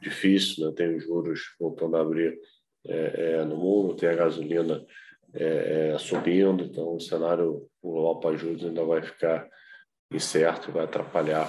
[0.00, 0.72] difícil, né?
[0.74, 2.36] tem os juros voltando a abrir
[2.88, 4.84] é, é, no mundo, tem a gasolina
[5.36, 9.46] é, é subindo, então o cenário global para juros ainda vai ficar
[10.10, 11.48] incerto, vai atrapalhar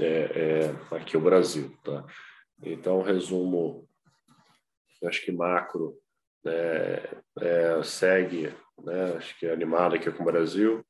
[0.00, 1.76] é, é, aqui o Brasil.
[1.84, 2.04] Tá?
[2.62, 3.88] Então, resumo,
[5.04, 5.96] acho que macro
[6.44, 10.84] né, segue, né, acho que animado aqui com o Brasil,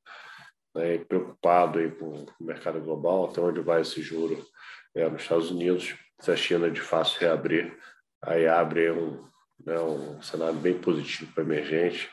[0.75, 4.47] né, preocupado aí com o mercado global, até onde vai esse juro
[4.95, 7.77] nos Estados Unidos, se a China de fácil reabrir,
[8.23, 9.25] aí abre um,
[9.65, 12.11] né, um cenário bem positivo para emergente.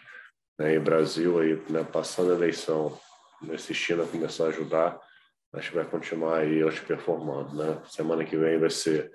[0.57, 2.97] Né, Brasil, aí, né, passando a eleição,
[3.41, 4.99] né, se China começar a ajudar,
[5.53, 7.55] acho que vai continuar aí acho, performando.
[7.55, 7.81] Né?
[7.89, 9.11] Semana que vem vai ser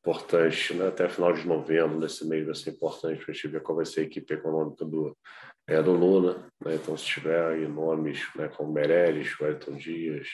[0.00, 0.88] importante, né?
[0.88, 3.86] até final de novembro, nesse mês vai ser importante para a gente ver qual vai
[3.86, 5.16] ser a equipe econômica do,
[5.66, 6.46] é, do Lula.
[6.64, 6.74] Né?
[6.74, 10.28] Então, se tiver aí nomes né, como Meirelles, Wellington Dias,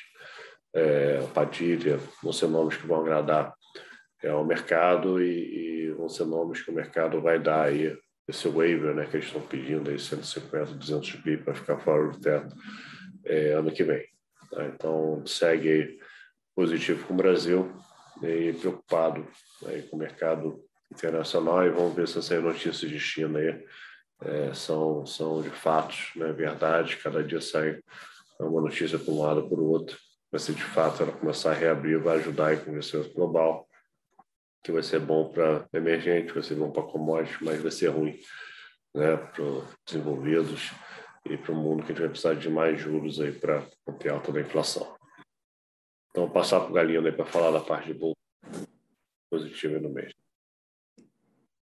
[0.75, 3.55] é, Padilha, vão ser nomes que vão agradar
[4.23, 7.97] é, ao mercado e, e, vão ser nomes que o mercado vai dar aí
[8.29, 12.21] esse waiver né, que eles estão pedindo, aí 150, 200 bi para ficar fora do
[12.21, 12.55] teto
[13.25, 14.07] é, ano que vem.
[14.51, 14.67] Tá?
[14.67, 15.99] Então, segue
[16.55, 17.73] positivo com o Brasil
[18.23, 19.27] e preocupado
[19.67, 20.63] aí com o mercado
[20.93, 23.65] internacional e vamos ver se essas notícias de China aí
[24.23, 27.81] é, são, são de fatos, né, verdade, cada dia sai
[28.41, 29.97] uma notícia para um lado ou o outro
[30.31, 33.68] vai ser de fato ela começar a reabrir, vai ajudar o crescimento global,
[34.63, 38.19] que vai ser bom para emergente, vai ser bom para commodities, mas vai ser ruim
[38.95, 40.73] né, para os desenvolvidos
[41.25, 44.11] e para o mundo que a gente vai precisar de mais juros aí para conter
[44.11, 44.97] alta da inflação.
[46.11, 48.17] Então, passar para o Galinho aí para falar da parte de bolsa
[49.31, 50.13] positiva no mês.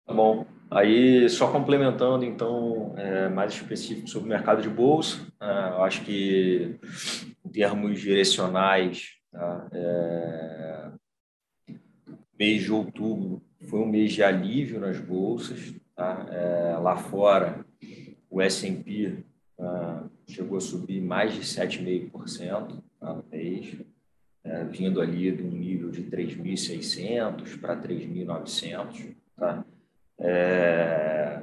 [0.07, 0.47] Tá bom.
[0.71, 6.05] Aí, só complementando, então, é, mais específico sobre o mercado de bolsa, é, eu acho
[6.05, 6.79] que,
[7.45, 10.80] em termos direcionais, tá, é,
[12.41, 15.75] mês de outubro foi um mês de alívio nas bolsas.
[15.95, 16.27] Tá?
[16.31, 17.67] É, lá fora,
[18.31, 19.23] o S&P
[19.55, 23.77] tá, chegou a subir mais de 7,5% tá, no mês.
[24.43, 29.63] é, vindo ali de um nível de 3.600 para 3.900, tá?
[30.19, 31.43] É,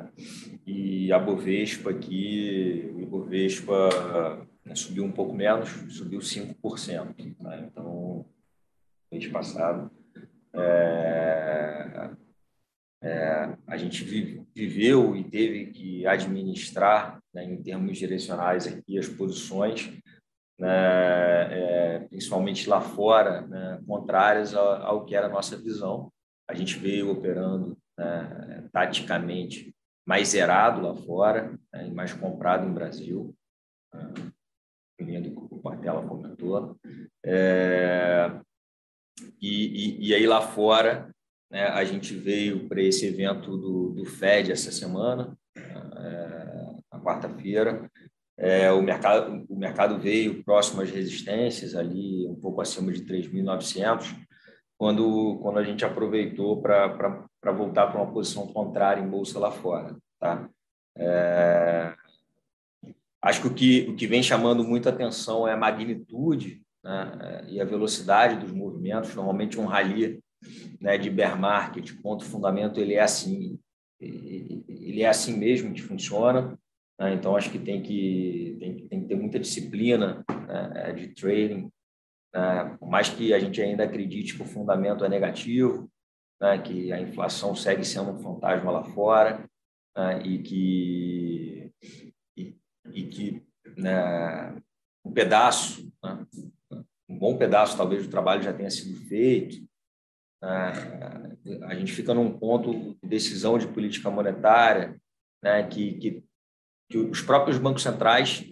[0.65, 7.36] e a Bovespa aqui, o Bovespa né, subiu um pouco menos, subiu 5%.
[7.41, 7.60] Tá?
[7.60, 8.25] Então,
[9.12, 9.91] mês passado,
[10.58, 12.12] é,
[13.02, 14.04] é, a gente
[14.56, 19.91] viveu e teve que administrar, né, em termos direcionais, aqui as posições,
[20.60, 26.12] né, é, principalmente lá fora, né, contrárias ao, ao, que era a nossa visão.
[26.50, 32.74] A gente veio operando né, taticamente mais zerado lá fora né, e mais comprado em
[32.74, 33.36] Brasil,
[33.93, 34.13] né,
[34.98, 36.78] que o Portela comentou.
[37.24, 38.41] É,
[39.41, 41.13] e, e, e, aí lá fora,
[41.50, 47.89] né, a gente veio para esse evento do, do FED essa semana, é, na quarta-feira.
[48.38, 54.15] É, o, mercado, o mercado veio próximo às resistências, ali um pouco acima de 3.900,
[54.78, 59.97] quando, quando a gente aproveitou para voltar para uma posição contrária em bolsa lá fora.
[60.19, 60.47] Tá?
[60.95, 61.95] É,
[63.21, 67.60] acho que o, que o que vem chamando muita atenção é a magnitude né, e
[67.60, 69.13] a velocidade dos movimentos.
[69.13, 70.19] Normalmente, um rally
[70.80, 73.60] né, de bear market, ponto fundamento, ele é assim,
[74.00, 76.58] ele é assim mesmo que funciona.
[77.00, 77.13] Né?
[77.13, 81.69] Então, acho que tem que, tem, tem que ter muita disciplina né, de trading
[82.34, 82.78] né?
[82.80, 85.89] Por mais que a gente ainda acredite que o fundamento é negativo,
[86.39, 86.60] né?
[86.60, 89.50] que a inflação segue sendo um fantasma lá fora
[89.95, 90.21] né?
[90.23, 91.71] e que,
[92.38, 92.56] e,
[92.93, 93.43] e que
[93.76, 94.56] né?
[95.04, 95.91] um pedaço?
[97.10, 99.58] Um bom pedaço talvez do trabalho já tenha sido feito,
[100.41, 100.74] né?
[101.63, 105.00] a gente fica num ponto de decisão de política monetária
[105.43, 105.63] né?
[105.67, 106.24] que, que,
[106.89, 108.46] que os próprios bancos centrais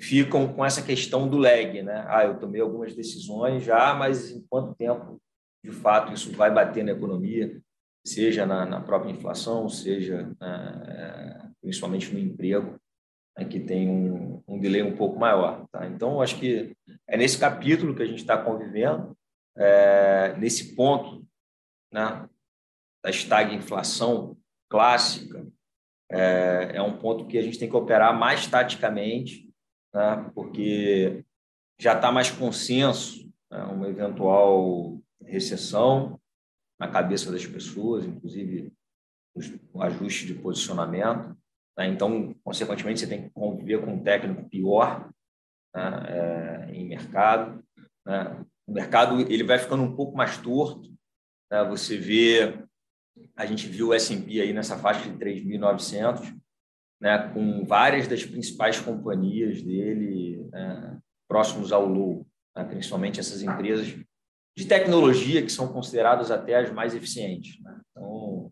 [0.00, 2.04] ficam com essa questão do lag, né?
[2.08, 5.20] Ah, eu tomei algumas decisões já, mas em quanto tempo,
[5.64, 7.60] de fato, isso vai bater na economia,
[8.04, 12.78] seja na, na própria inflação, seja é, principalmente no emprego,
[13.36, 15.66] né, que tem um, um delay um pouco maior.
[15.68, 15.86] Tá?
[15.86, 19.16] Então, acho que é nesse capítulo que a gente está convivendo,
[19.56, 21.26] é, nesse ponto
[21.92, 22.28] né,
[23.02, 24.36] da estagflação
[24.68, 25.46] clássica,
[26.10, 29.44] é, é um ponto que a gente tem que operar mais taticamente
[29.94, 30.30] né?
[30.34, 31.24] porque
[31.78, 33.62] já está mais consenso né?
[33.64, 36.20] uma eventual recessão
[36.78, 38.72] na cabeça das pessoas, inclusive
[39.72, 41.36] o ajuste de posicionamento.
[41.76, 41.88] Né?
[41.88, 45.10] Então, consequentemente, você tem que conviver com um técnico pior
[45.74, 46.06] né?
[46.08, 47.62] é, em mercado.
[48.06, 48.44] Né?
[48.66, 50.90] O mercado ele vai ficando um pouco mais torto.
[51.50, 51.64] Né?
[51.64, 52.58] Você vê,
[53.36, 56.34] a gente viu o S&P aí nessa faixa de 3.900,
[57.00, 63.88] né, com várias das principais companhias dele né, próximos ao low, né, principalmente essas empresas
[64.56, 67.58] de tecnologia que são consideradas até as mais eficientes.
[67.90, 68.43] Então,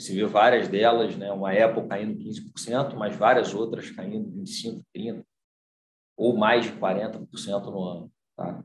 [0.00, 5.24] você vê várias delas, né, uma Apple caindo 15%, mas várias outras caindo 25%, 30%,
[6.16, 8.12] ou mais de 40% no ano.
[8.36, 8.64] Tá?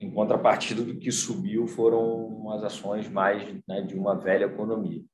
[0.00, 5.04] Em contrapartida do que subiu foram as ações mais né, de uma velha economia,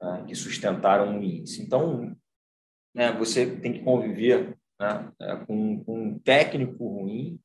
[0.00, 0.24] tá?
[0.24, 1.62] que sustentaram o índice.
[1.62, 2.16] Então,
[2.94, 5.12] né, você tem que conviver né,
[5.46, 7.38] com, com, um técnico ruim,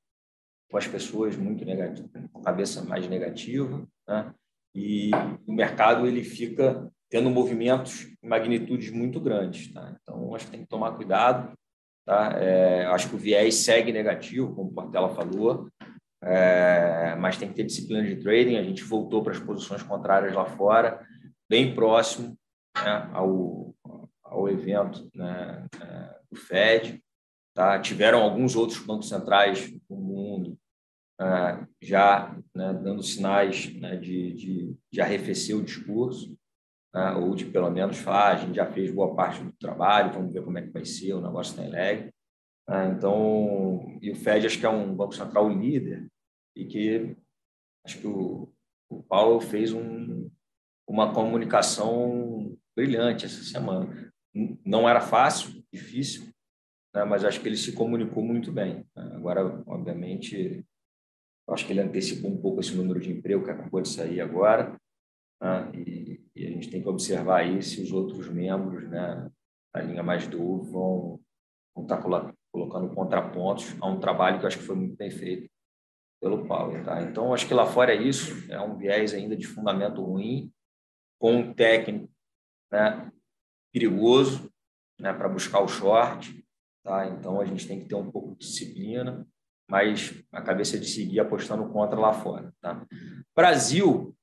[0.72, 4.34] com as pessoas muito negativas, com a cabeça mais negativa, né,
[4.80, 5.10] e
[5.48, 9.74] o mercado ele fica tendo movimentos em magnitudes muito grandes.
[9.74, 9.98] Tá?
[10.00, 11.52] Então, acho que tem que tomar cuidado.
[12.06, 12.34] Tá?
[12.38, 15.68] É, acho que o viés segue negativo, como o Portela falou,
[16.24, 18.58] é, mas tem que ter disciplina de trading.
[18.58, 21.04] A gente voltou para as posições contrárias lá fora,
[21.50, 22.38] bem próximo
[22.78, 23.74] né, ao,
[24.24, 27.02] ao evento né, é, do Fed.
[27.56, 27.80] Tá?
[27.80, 30.56] Tiveram alguns outros bancos centrais do mundo
[31.20, 36.38] é, já né, dando sinais né, de, de, de, arrefecer o discurso,
[36.94, 40.14] né, ou de pelo menos falar, ah, a gente já fez boa parte do trabalho,
[40.14, 42.10] vamos ver como é que vai ser, o negócio está em lag.
[42.70, 42.94] Né?
[42.96, 46.06] então, e o Fed acho que é um banco central líder
[46.56, 47.16] e que
[47.86, 48.52] acho que o,
[48.90, 50.30] o Paulo fez um,
[50.88, 54.08] uma comunicação brilhante essa semana
[54.64, 56.30] não era fácil, difícil,
[56.94, 57.04] né?
[57.04, 58.86] mas acho que ele se comunicou muito bem.
[58.96, 60.66] Agora, obviamente,
[61.54, 64.76] acho que ele antecipou um pouco esse número de emprego que acabou de sair agora,
[65.42, 65.72] né?
[65.74, 69.30] e, e, a gente tem que observar aí se os outros membros né,
[69.74, 71.20] da linha mais do vão,
[71.80, 75.50] estar tá colocando contrapontos a um trabalho que eu acho que foi muito bem feito
[76.22, 76.84] pelo Paulo.
[76.84, 77.02] Tá?
[77.02, 80.52] Então, acho que lá fora é isso, é um viés ainda de fundamento ruim,
[81.20, 82.10] com um técnico
[82.72, 83.12] né,
[83.72, 84.52] perigoso
[85.00, 86.44] né, para buscar o short.
[86.84, 87.08] Tá?
[87.08, 89.28] Então, a gente tem que ter um pouco de disciplina.
[89.70, 92.54] Mas a cabeça de seguir apostando contra lá fora.
[92.62, 92.86] Tá?
[93.36, 94.16] Brasil,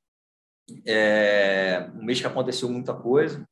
[0.87, 3.47] é um mês que aconteceu muita coisa.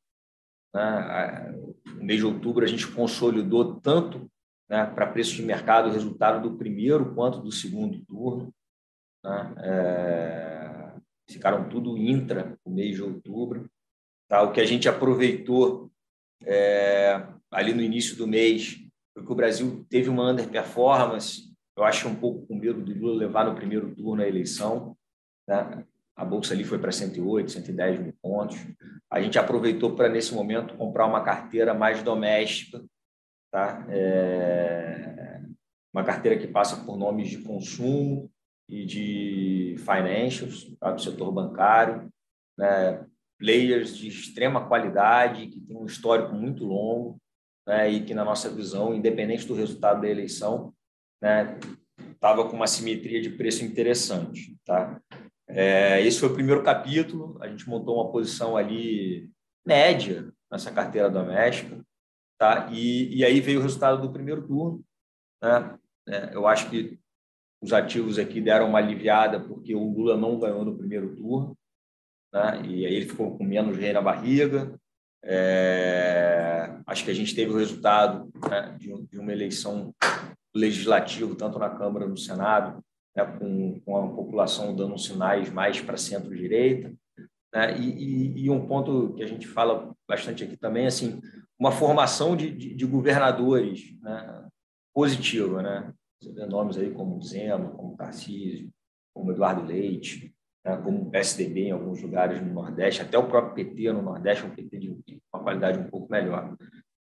[0.73, 1.53] Né?
[1.85, 4.29] No mês de outubro, a gente consolidou tanto
[4.69, 8.53] né, para preço de mercado o resultado do primeiro quanto do segundo turno.
[9.23, 9.53] Né?
[9.59, 10.93] É,
[11.29, 13.69] ficaram tudo intra no mês de outubro.
[14.27, 14.41] Tá?
[14.41, 15.91] O que a gente aproveitou
[16.43, 18.79] é, ali no início do mês
[19.13, 21.52] foi que o Brasil teve uma underperformance.
[21.75, 24.95] Eu acho um pouco com medo do Lula levar no primeiro turno a eleição.
[25.47, 25.85] Né?
[26.15, 28.57] A bolsa ali foi para 108, 110 mil pontos.
[29.09, 32.83] A gente aproveitou para, nesse momento, comprar uma carteira mais doméstica,
[33.51, 33.85] tá?
[33.89, 35.23] É
[35.93, 38.29] uma carteira que passa por nomes de consumo
[38.67, 40.91] e de financials, tá?
[40.91, 42.11] do setor bancário,
[42.57, 43.05] né?
[43.37, 47.17] players de extrema qualidade, que tem um histórico muito longo,
[47.67, 47.91] né?
[47.91, 50.73] e que, na nossa visão, independente do resultado da eleição,
[51.23, 51.57] né?
[52.11, 54.57] estava com uma simetria de preço interessante.
[54.65, 55.01] Tá?
[55.47, 59.29] É, esse foi o primeiro capítulo, a gente montou uma posição ali
[59.65, 61.81] média nessa carteira doméstica,
[62.37, 62.69] tá?
[62.71, 64.83] E, e aí veio o resultado do primeiro turno,
[65.41, 65.77] né?
[66.07, 66.99] É, eu acho que
[67.61, 71.57] os ativos aqui deram uma aliviada porque o Lula não ganhou no primeiro turno,
[72.33, 72.61] né?
[72.65, 74.77] E aí ele ficou com menos rei na barriga.
[75.23, 79.95] É, acho que a gente teve o resultado né, de, de uma eleição
[80.55, 82.83] legislativa tanto na Câmara no Senado
[83.15, 86.93] né, com, com a população dando sinais mais para centro-direita.
[87.53, 91.21] Né, e, e, um ponto que a gente fala bastante aqui também, assim,
[91.59, 94.47] uma formação de, de, de governadores né,
[94.93, 95.61] positiva.
[95.61, 95.93] Né?
[96.19, 98.69] Você vê nomes aí como Zema, como Tarcísio,
[99.13, 100.33] como Eduardo Leite,
[100.65, 104.45] né, como o PSDB em alguns lugares no Nordeste, até o próprio PT no Nordeste,
[104.45, 106.55] um PT de uma qualidade um pouco melhor.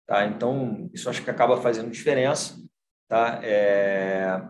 [0.06, 0.26] Tá?
[0.26, 2.61] Então, isso acho que acaba fazendo diferença.
[3.12, 3.42] Tá?
[3.44, 4.42] É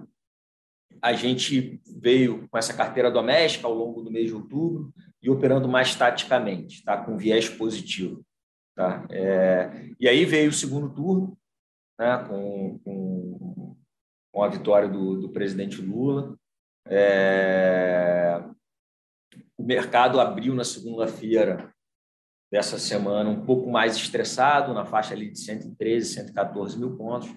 [1.02, 5.68] a gente veio com essa carteira doméstica ao longo do mês de outubro e operando
[5.68, 6.98] mais taticamente, tá?
[6.98, 8.24] com viés positivo.
[8.76, 9.06] Tá?
[9.10, 11.38] É, e aí veio o segundo turno,
[12.00, 12.24] né?
[12.28, 13.78] com, com,
[14.32, 16.38] com a vitória do, do presidente Lula.
[16.86, 18.44] É,
[19.58, 21.74] o mercado abriu na segunda-feira
[22.52, 27.30] dessa semana um pouco mais estressado, na faixa ali de 113, 114 mil pontos,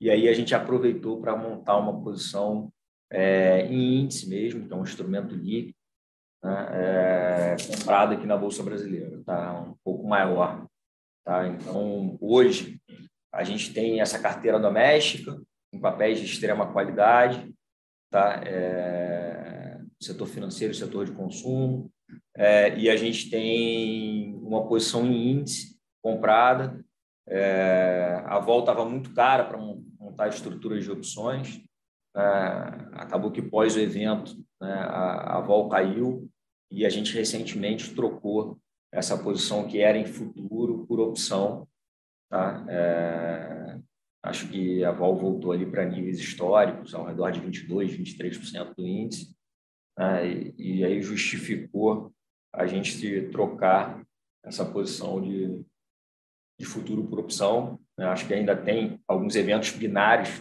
[0.00, 2.72] e aí a gente aproveitou para montar uma posição
[3.10, 5.76] é, em índice mesmo, que é um instrumento líquido,
[6.42, 9.60] né, é, comprado aqui na Bolsa Brasileira, tá?
[9.60, 10.66] um pouco maior.
[11.24, 11.46] Tá?
[11.48, 12.80] Então, hoje,
[13.32, 15.40] a gente tem essa carteira doméstica,
[15.72, 17.54] em papéis de extrema qualidade,
[18.10, 18.42] tá?
[18.46, 21.90] É, setor financeiro, setor de consumo,
[22.34, 26.82] é, e a gente tem uma posição em índice comprada.
[27.26, 29.58] É, a volta estava muito cara para
[30.18, 31.62] montar estruturas de opções,
[32.16, 32.20] é,
[32.94, 36.28] acabou que pós o evento né, a, a vol caiu
[36.70, 38.58] e a gente recentemente trocou
[38.92, 41.68] essa posição que era em futuro por opção.
[42.28, 42.64] Tá?
[42.68, 43.78] É,
[44.24, 48.86] acho que a vol voltou ali para níveis históricos, ao redor de 22%, 23% do
[48.86, 49.32] índice,
[49.96, 50.26] né?
[50.28, 52.12] e, e aí justificou
[52.52, 54.04] a gente trocar
[54.44, 55.62] essa posição de,
[56.58, 57.78] de futuro por opção.
[57.98, 58.06] Né?
[58.06, 60.40] Acho que ainda tem alguns eventos binários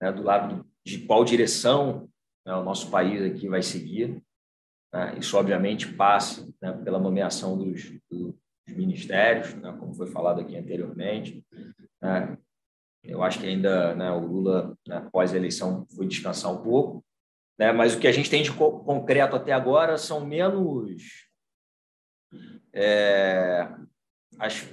[0.00, 2.08] né, do lado de qual direção
[2.46, 4.22] né, o nosso país aqui vai seguir.
[4.94, 5.18] Né?
[5.18, 8.34] Isso, obviamente, passa né, pela nomeação dos, dos
[8.68, 11.44] ministérios, né, como foi falado aqui anteriormente.
[12.00, 12.38] Né?
[13.02, 17.04] Eu acho que ainda o Lula, após a eleição, foi descansar um pouco.
[17.76, 21.28] Mas o que a gente tem de co concreto até agora são menos
[22.72, 23.68] é,
[24.38, 24.66] as,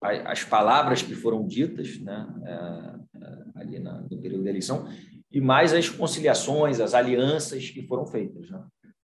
[0.00, 2.26] as palavras que foram ditas, né?
[2.44, 2.98] É,
[3.60, 4.88] ali na, no período da eleição,
[5.30, 8.50] e mais as conciliações, as alianças que foram feitas.
[8.50, 8.64] Né?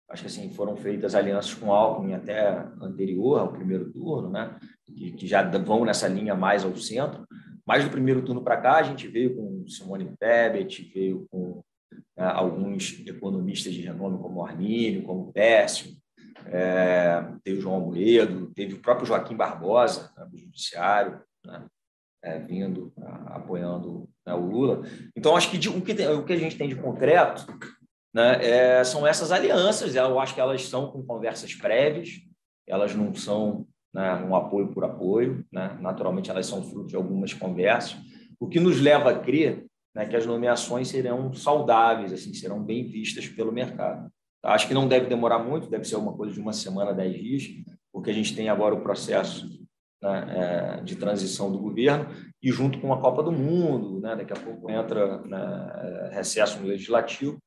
[0.09, 4.57] Acho que assim, foram feitas alianças com Alckmin até anterior ao primeiro turno, né?
[4.85, 7.27] que, que já vão nessa linha mais ao centro.
[7.67, 11.63] Mas do primeiro turno para cá, a gente veio com Simone Tebet, veio com
[12.17, 15.93] né, alguns economistas de renome, como Armínio, como Pécio,
[16.47, 21.65] é, teve o João Amoedo, teve o próprio Joaquim Barbosa, né, do Judiciário, né,
[22.23, 22.93] é, vindo,
[23.27, 24.83] apoiando né, o Lula.
[25.17, 27.47] Então, acho que de, o, que tem, o que a gente tem de concreto
[28.15, 29.95] né, é, são essas alianças.
[29.95, 32.11] Eu acho que elas são com conversas prévias,
[32.67, 35.77] elas não são né, um apoio por apoio, né?
[35.81, 37.97] naturalmente elas são fruto de algumas conversas,
[38.41, 42.87] o que nos leva a crer né, que as nomeações serão saudáveis, assim, serão bem
[42.87, 44.11] vistas pelo mercado.
[44.43, 47.45] Acho que não deve demorar muito, deve ser alguma coisa de uma semana, dez dias,
[47.93, 49.49] porque a gente tem agora o processo
[50.03, 50.27] né,
[50.79, 52.09] é, de transição do governo
[52.43, 56.67] e junto com a Copa do Mundo, né, daqui a pouco entra né, recesso no
[56.67, 57.39] legislativo.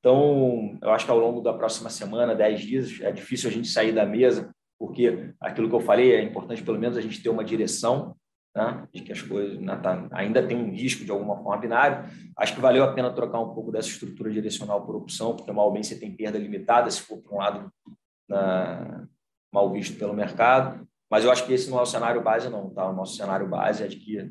[0.00, 3.68] Então, eu acho que ao longo da próxima semana, 10 dias, é difícil a gente
[3.68, 7.28] sair da mesa, porque aquilo que eu falei é importante, pelo menos, a gente ter
[7.28, 8.16] uma direção
[8.54, 12.08] né, de que as coisas né, tá, ainda tem um risco de alguma forma binário.
[12.36, 15.72] Acho que valeu a pena trocar um pouco dessa estrutura direcional por opção, porque mal
[15.72, 17.72] bem você tem perda limitada se for para um lado
[18.28, 19.06] né,
[19.52, 20.86] mal visto pelo mercado.
[21.10, 22.70] Mas eu acho que esse não é o cenário base, não.
[22.70, 22.88] Tá?
[22.88, 24.30] O nosso cenário base é de que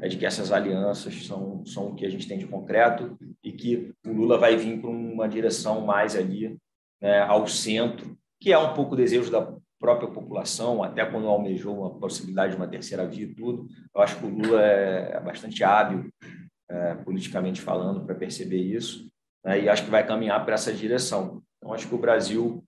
[0.00, 3.52] é de que essas alianças são, são o que a gente tem de concreto e
[3.52, 6.58] que o Lula vai vir para uma direção mais ali
[7.00, 11.80] né, ao centro, que é um pouco o desejo da própria população, até quando almejou
[11.80, 13.66] uma possibilidade de uma terceira via e tudo.
[13.92, 16.08] Eu acho que o Lula é, é bastante hábil,
[16.70, 19.10] é, politicamente falando, para perceber isso,
[19.44, 21.42] né, e acho que vai caminhar para essa direção.
[21.58, 22.62] Então, acho que o Brasil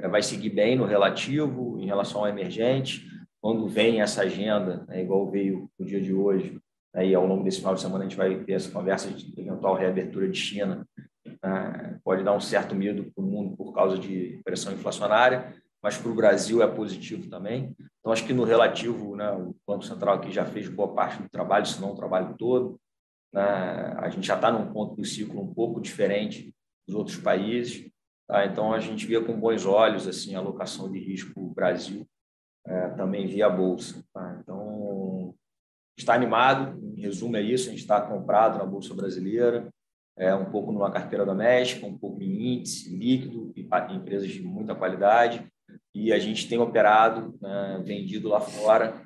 [0.00, 3.06] é, vai seguir bem no relativo em relação ao emergente.
[3.40, 6.60] Quando vem essa agenda, né, igual veio no dia de hoje,
[6.92, 9.76] aí ao longo desse final de semana a gente vai ter essa conversa de eventual
[9.76, 10.84] reabertura de China.
[11.24, 15.54] Né, pode dar um certo medo para o mundo por causa de pressão inflacionária,
[15.86, 17.72] mas para o Brasil é positivo também.
[18.00, 21.28] Então, acho que no relativo, né, o Banco Central aqui já fez boa parte do
[21.28, 22.76] trabalho, se não o trabalho todo.
[23.32, 23.40] Né,
[23.96, 26.52] a gente já está num ponto do ciclo um pouco diferente
[26.88, 27.88] dos outros países.
[28.26, 28.44] Tá?
[28.46, 32.04] Então, a gente via com bons olhos assim, a alocação de risco Brasil,
[32.66, 34.04] é, também via Bolsa.
[34.12, 34.40] Tá?
[34.42, 35.36] Então,
[35.96, 39.72] está animado, em resumo é isso, a gente está comprado na Bolsa Brasileira,
[40.18, 44.74] é, um pouco numa carteira doméstica, um pouco em índice, líquido, e empresas de muita
[44.74, 45.46] qualidade,
[45.96, 49.02] e a gente tem operado, né, vendido lá fora,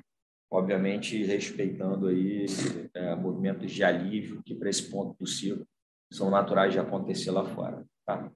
[0.51, 2.45] obviamente respeitando aí
[2.93, 5.65] é, movimentos de alívio que para esse ponto ciclo
[6.11, 7.85] são naturais de acontecer lá fora.
[8.05, 8.29] Tá?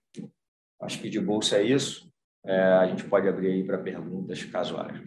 [0.81, 2.09] Acho que de bolsa é isso.
[2.45, 5.03] É, a gente pode abrir aí para perguntas caso haja.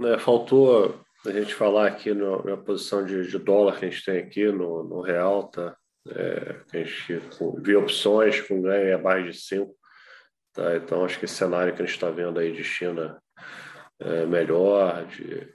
[0.00, 4.04] É, faltou a gente falar aqui no, na posição de, de, dólar que a gente
[4.04, 5.76] tem aqui no, no real, tá?
[6.08, 7.22] É, a gente
[7.62, 9.79] viu opções com ganho abaixo de 5.
[10.52, 10.76] Tá?
[10.76, 13.20] Então, acho que esse cenário que a gente está vendo aí de China
[13.98, 15.52] é melhor, de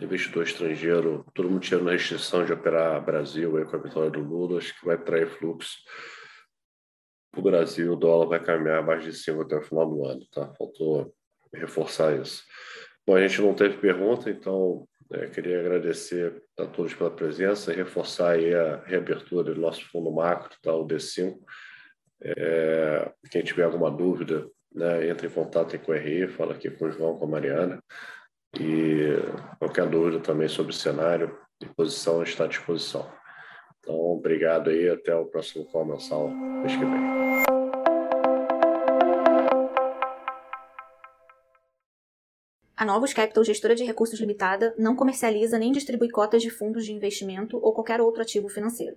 [0.00, 4.20] investidor estrangeiro, todo mundo tirando a restrição de operar Brasil aí com a vitória do
[4.20, 5.78] Lula, acho que vai trair fluxo
[7.36, 10.52] o Brasil, o dólar vai caminhar abaixo de 5 até o final do ano, tá?
[10.56, 11.12] Faltou
[11.52, 12.42] reforçar isso.
[13.06, 17.76] Bom, a gente não teve pergunta, então é, queria agradecer a todos pela presença e
[17.76, 20.74] reforçar aí a reabertura do nosso fundo macro, tá?
[20.74, 21.38] o D5.
[22.24, 26.86] É, quem tiver alguma dúvida, né, entre em contato com o RI, fala aqui com
[26.86, 27.82] o João, com a Mariana.
[28.58, 29.08] E
[29.58, 33.06] qualquer dúvida também sobre o cenário e posição, está à disposição.
[33.80, 37.14] Então, obrigado aí, até o próximo call mensal mês que vem.
[42.76, 46.92] A Novos Capital, gestora de recursos limitada, não comercializa nem distribui cotas de fundos de
[46.92, 48.96] investimento ou qualquer outro ativo financeiro.